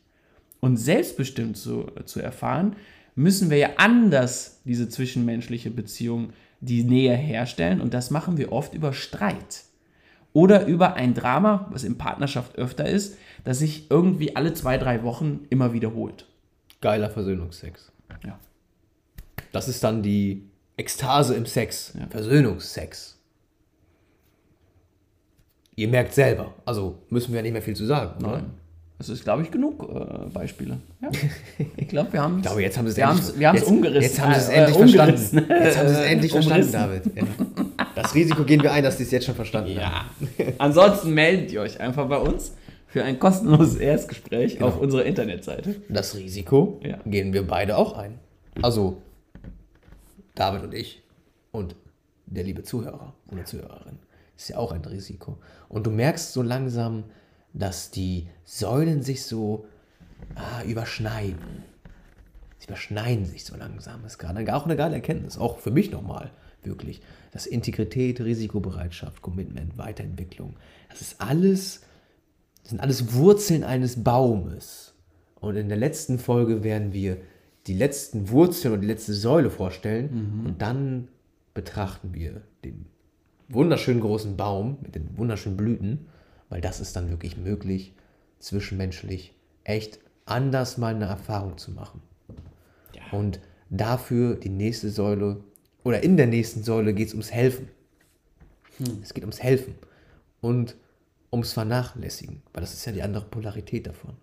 und 0.59 0.77
selbstbestimmt 0.77 1.55
zu, 1.55 1.85
zu 2.05 2.19
erfahren, 2.19 2.75
müssen 3.15 3.49
wir 3.49 3.57
ja 3.57 3.69
anders 3.77 4.61
diese 4.65 4.89
zwischenmenschliche 4.89 5.71
Beziehung, 5.71 6.33
die 6.59 6.83
Nähe 6.83 7.15
herstellen. 7.15 7.79
Und 7.79 7.93
das 7.93 8.11
machen 8.11 8.37
wir 8.37 8.51
oft 8.51 8.73
über 8.73 8.91
Streit. 8.91 9.63
Oder 10.33 10.65
über 10.65 10.95
ein 10.95 11.13
Drama, 11.13 11.67
was 11.71 11.83
in 11.83 11.97
Partnerschaft 11.97 12.57
öfter 12.57 12.87
ist, 12.87 13.17
das 13.43 13.59
sich 13.59 13.89
irgendwie 13.89 14.35
alle 14.35 14.53
zwei, 14.53 14.77
drei 14.77 15.03
Wochen 15.03 15.45
immer 15.49 15.73
wiederholt. 15.73 16.27
Geiler 16.79 17.09
Versöhnungsex. 17.09 17.91
Ja. 18.25 18.39
Das 19.51 19.67
ist 19.67 19.83
dann 19.83 20.03
die 20.03 20.50
Ekstase 20.77 21.36
im 21.36 21.45
Sex. 21.45 21.93
Ja. 21.99 22.07
Versöhnungsex. 22.10 23.17
Ihr 25.75 25.88
merkt 25.88 26.13
selber. 26.13 26.53
Also 26.65 26.95
müssen 27.10 27.31
wir 27.31 27.38
ja 27.38 27.43
nicht 27.43 27.53
mehr 27.53 27.62
viel 27.62 27.75
zu 27.75 27.86
sagen. 27.86 28.23
Oder? 28.23 28.38
Nein. 28.38 28.45
Das 28.97 29.10
ist, 29.10 29.23
glaube 29.23 29.41
ich, 29.41 29.49
genug 29.49 29.81
äh, 29.89 30.29
Beispiele. 30.29 30.77
Ja. 31.01 31.10
Ich 31.77 31.88
glaube, 31.88 32.13
wir 32.13 32.21
haben 32.21 32.34
es. 32.36 32.39
Ich 32.41 32.45
glaube, 32.45 32.62
jetzt 32.62 32.77
haben 32.77 32.86
sie 32.88 32.91
es 32.91 32.97
wir 32.97 33.03
endlich, 33.10 33.39
wir 33.39 33.47
haben's 33.49 33.62
jetzt, 33.62 33.69
umgerissen. 33.69 34.03
Jetzt 34.03 34.19
haben 34.21 34.34
sie 34.34 34.39
es 34.39 34.49
Äh, 34.49 34.53
endlich 34.53 34.77
verstanden. 34.77 35.45
Jetzt 35.49 35.77
haben 35.77 35.88
sie 35.88 35.93
es 35.95 35.99
endlich 35.99 36.31
verstanden, 36.31 36.67
Umrissen. 36.67 37.13
David. 37.15 37.15
Ja. 37.15 37.23
Das 37.95 38.13
Risiko 38.15 38.43
gehen 38.43 38.62
wir 38.63 38.71
ein, 38.71 38.84
dass 38.84 38.97
sie 38.97 39.03
es 39.03 39.12
jetzt 39.12 39.25
schon 39.25 39.36
verstanden 39.36 39.79
haben. 39.79 40.29
Ja. 40.38 40.45
Ansonsten 40.60 41.13
meldet 41.13 41.51
ihr 41.51 41.62
euch 41.62 41.79
einfach 41.79 42.07
bei 42.07 42.17
uns 42.17 42.53
für 42.88 43.03
ein 43.03 43.17
kostenloses 43.19 43.77
Erstgespräch 43.77 44.55
Genau. 44.55 44.67
auf 44.67 44.79
unserer 44.79 45.05
Internetseite. 45.05 45.77
Das 45.89 46.15
Risiko 46.15 46.79
Ja. 46.84 46.99
gehen 47.05 47.34
wir 47.34 47.47
beide 47.47 47.77
auch 47.77 47.97
ein. 47.97 48.19
Also 48.62 49.01
David 50.35 50.63
und 50.63 50.73
ich 50.73 51.03
und 51.51 51.75
der 52.25 52.43
liebe 52.43 52.63
Zuhörer 52.63 53.13
oder 53.31 53.45
Zuhörerin. 53.45 53.99
Ist 54.35 54.49
ja 54.49 54.57
auch 54.57 54.71
ein 54.71 54.83
Risiko. 54.83 55.37
Und 55.69 55.85
du 55.85 55.91
merkst 55.91 56.33
so 56.33 56.41
langsam, 56.41 57.03
dass 57.53 57.91
die 57.91 58.27
Säulen 58.43 59.03
sich 59.03 59.25
so 59.25 59.65
ah, 60.35 60.63
überschneiden. 60.63 61.63
Sie 62.57 62.67
überschneiden 62.67 63.25
sich 63.25 63.45
so 63.45 63.55
langsam. 63.55 64.03
Das 64.03 64.13
ist 64.13 64.17
gerade 64.17 64.55
auch 64.55 64.65
eine 64.65 64.75
geile 64.75 64.95
Erkenntnis. 64.95 65.37
Auch 65.37 65.59
für 65.59 65.71
mich 65.71 65.91
nochmal, 65.91 66.31
wirklich. 66.63 67.01
Das 67.31 67.45
Integrität, 67.45 68.21
Risikobereitschaft, 68.21 69.21
Commitment, 69.21 69.77
Weiterentwicklung. 69.77 70.55
Das 70.89 71.01
ist 71.01 71.19
alles, 71.19 71.81
das 72.61 72.69
sind 72.69 72.79
alles 72.79 73.13
Wurzeln 73.13 73.63
eines 73.63 74.03
Baumes. 74.03 74.93
Und 75.39 75.55
in 75.55 75.69
der 75.69 75.77
letzten 75.77 76.19
Folge 76.19 76.63
werden 76.63 76.93
wir 76.93 77.17
die 77.67 77.74
letzten 77.74 78.30
Wurzeln 78.30 78.74
und 78.74 78.82
die 78.82 78.88
letzte 78.88 79.13
Säule 79.13 79.50
vorstellen. 79.50 80.10
Und 80.45 80.62
dann 80.62 81.08
betrachten 81.54 82.13
wir 82.13 82.41
den 82.63 82.86
wunderschönen 83.50 84.02
großen 84.02 84.38
Baum 84.38 84.78
mit 84.82 84.95
den 84.95 85.17
wunderschönen 85.17 85.58
Blüten, 85.58 86.08
weil 86.50 86.62
das 86.62 86.80
ist 86.80 86.95
dann 86.95 87.10
wirklich 87.10 87.38
möglich, 87.38 87.93
zwischenmenschlich 88.39 89.34
echt 89.63 90.00
anders 90.26 90.78
mal 90.78 90.95
eine 90.95 91.06
Erfahrung 91.06 91.58
zu 91.58 91.71
machen. 91.71 92.02
Und 93.12 93.39
dafür 93.69 94.36
die 94.36 94.50
nächste 94.50 94.89
Säule, 94.89 95.43
oder 95.84 96.04
in 96.04 96.17
der 96.17 96.28
nächsten 96.28 96.63
Säule 96.63 96.93
geht 96.93 97.10
es 97.10 97.13
ums 97.13 97.32
Helfen. 97.32 97.67
Es 99.02 99.13
geht 99.13 99.24
ums 99.24 99.41
Helfen 99.41 99.76
und 100.39 100.76
ums 101.32 101.54
Vernachlässigen, 101.54 102.41
weil 102.54 102.62
das 102.62 102.74
ist 102.74 102.86
ja 102.86 102.91
die 102.91 103.04
andere 103.04 103.26
Polarität 103.26 103.88
davon. 103.88 104.15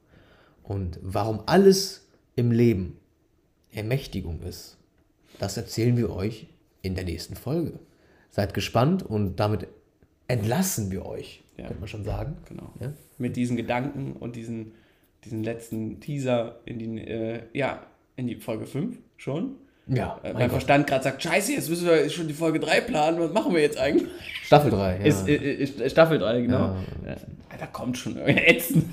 Und 0.63 0.99
warum 1.03 1.43
alles 1.47 2.07
im 2.37 2.51
Leben 2.51 2.99
Ermächtigung 3.73 4.41
ist, 4.43 4.77
das 5.39 5.57
erzählen 5.57 5.97
wir 5.97 6.11
euch 6.11 6.47
in 6.83 6.95
der 6.95 7.05
nächsten 7.05 7.37
Folge. 7.37 7.79
Seid 8.31 8.55
gespannt 8.55 9.03
und 9.03 9.37
damit 9.37 9.67
entlassen 10.27 10.91
wir 10.91 11.07
euch, 11.07 11.43
Ja. 11.57 11.67
könnte 11.67 11.81
man 11.81 11.89
schon 11.89 12.05
sagen. 12.05 12.37
Genau. 12.49 12.71
Ja? 12.81 12.93
Mit 13.19 13.37
diesen 13.37 13.57
Gedanken 13.57 14.13
und 14.15 14.37
diesen, 14.37 14.73
diesen 15.25 15.43
letzten 15.43 16.01
Teaser 16.01 16.61
in 16.65 16.79
die, 16.79 16.99
äh, 17.01 17.43
ja, 17.53 17.85
in 18.17 18.27
die 18.27 18.37
Folge 18.37 18.67
5 18.67 18.97
schon. 19.17 19.57
Ja, 19.87 20.19
Äh, 20.23 20.29
mein 20.29 20.43
mein. 20.43 20.51
Verstand 20.51 20.87
gerade 20.87 21.03
sagt, 21.05 21.23
scheiße, 21.23 21.53
jetzt 21.53 21.71
müssen 21.71 21.87
wir 21.89 22.09
schon 22.11 22.29
die 22.29 22.35
Folge 22.35 22.61
3 22.61 22.83
planen, 22.83 23.19
was 23.21 23.33
machen 23.33 23.55
wir 23.55 23.63
jetzt 23.63 23.79
eigentlich? 23.79 24.09
Staffel 24.43 24.71
3. 24.71 24.99
Ja. 24.99 25.05
Ist, 25.05 25.27
äh, 25.27 25.35
ist 25.55 25.91
Staffel 25.91 26.19
3, 26.19 26.43
genau. 26.43 26.77
Äh, 27.07 27.17
da 27.59 27.67
kommt 27.67 27.97
schon 27.97 28.17
irgendwie 28.19 28.39
ätzend. 28.39 28.85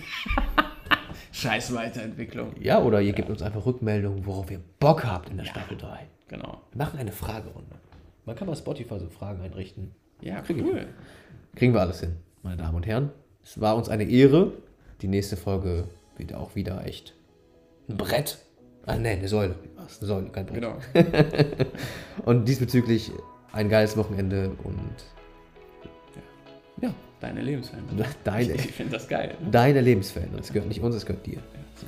Scheiß 1.36 1.76
Weiterentwicklung. 1.76 2.54
Ja, 2.62 2.82
oder 2.82 3.02
ihr 3.02 3.12
gebt 3.12 3.30
uns 3.30 3.42
einfach 3.42 3.66
Rückmeldungen, 3.66 4.26
worauf 4.26 4.50
ihr 4.50 4.62
Bock 4.80 5.04
habt 5.04 5.30
in 5.30 5.36
der 5.36 5.44
Staffel 5.44 5.76
3. 5.76 6.08
Genau. 6.30 6.62
Wir 6.72 6.78
machen 6.78 6.98
eine 6.98 7.12
Fragerunde. 7.12 7.76
Man 8.26 8.38
kann 8.38 8.48
bei 8.48 8.56
Spotify 8.56 8.98
so 9.00 9.10
Fragen 9.10 9.42
einrichten. 9.42 9.92
Ja, 10.22 10.40
Krieg 10.40 10.58
ich. 10.58 10.64
cool. 10.64 10.88
Kriegen 11.56 11.74
wir 11.74 11.82
alles 11.82 12.00
hin, 12.00 12.16
meine 12.42 12.56
Damen 12.56 12.76
und 12.76 12.88
Herren. 12.88 13.12
Es 13.44 13.60
war 13.60 13.76
uns 13.76 13.90
eine 13.90 14.06
Ehre. 14.06 14.54
Die 15.02 15.10
nächste 15.10 15.36
Folge 15.36 15.90
wird 16.16 16.34
auch 16.34 16.56
wieder 16.56 16.86
echt 16.86 17.14
ein 17.90 17.98
Brett. 17.98 18.38
Ah, 18.86 18.96
ne, 18.96 19.10
eine 19.10 19.28
Säule. 19.28 19.56
Was? 19.76 20.00
Eine 20.00 20.08
Säule, 20.08 20.30
kein 20.30 20.46
Brett. 20.46 20.62
Genau. 20.62 20.78
Und 22.26 22.48
diesbezüglich 22.48 23.12
ein 23.52 23.68
geiles 23.68 23.98
Wochenende 23.98 24.52
und 24.64 24.90
ja, 26.82 26.94
Deine 27.26 27.42
Lebensfan. 27.42 27.80
deine, 28.24 28.54
Ich 28.54 28.72
finde 28.74 28.92
das 28.94 29.08
geil. 29.08 29.36
deine 29.50 29.82
Lebensfan. 29.82 30.28
Das 30.38 30.54
gehört 30.54 30.68
nicht 30.70 30.80
uns, 30.82 30.94
es 30.96 31.06
gehört 31.08 31.26
dir. 31.26 31.38
Ja, 31.38 31.42
so. 31.76 31.88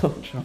Ciao. 0.00 0.14
Ciao. 0.22 0.44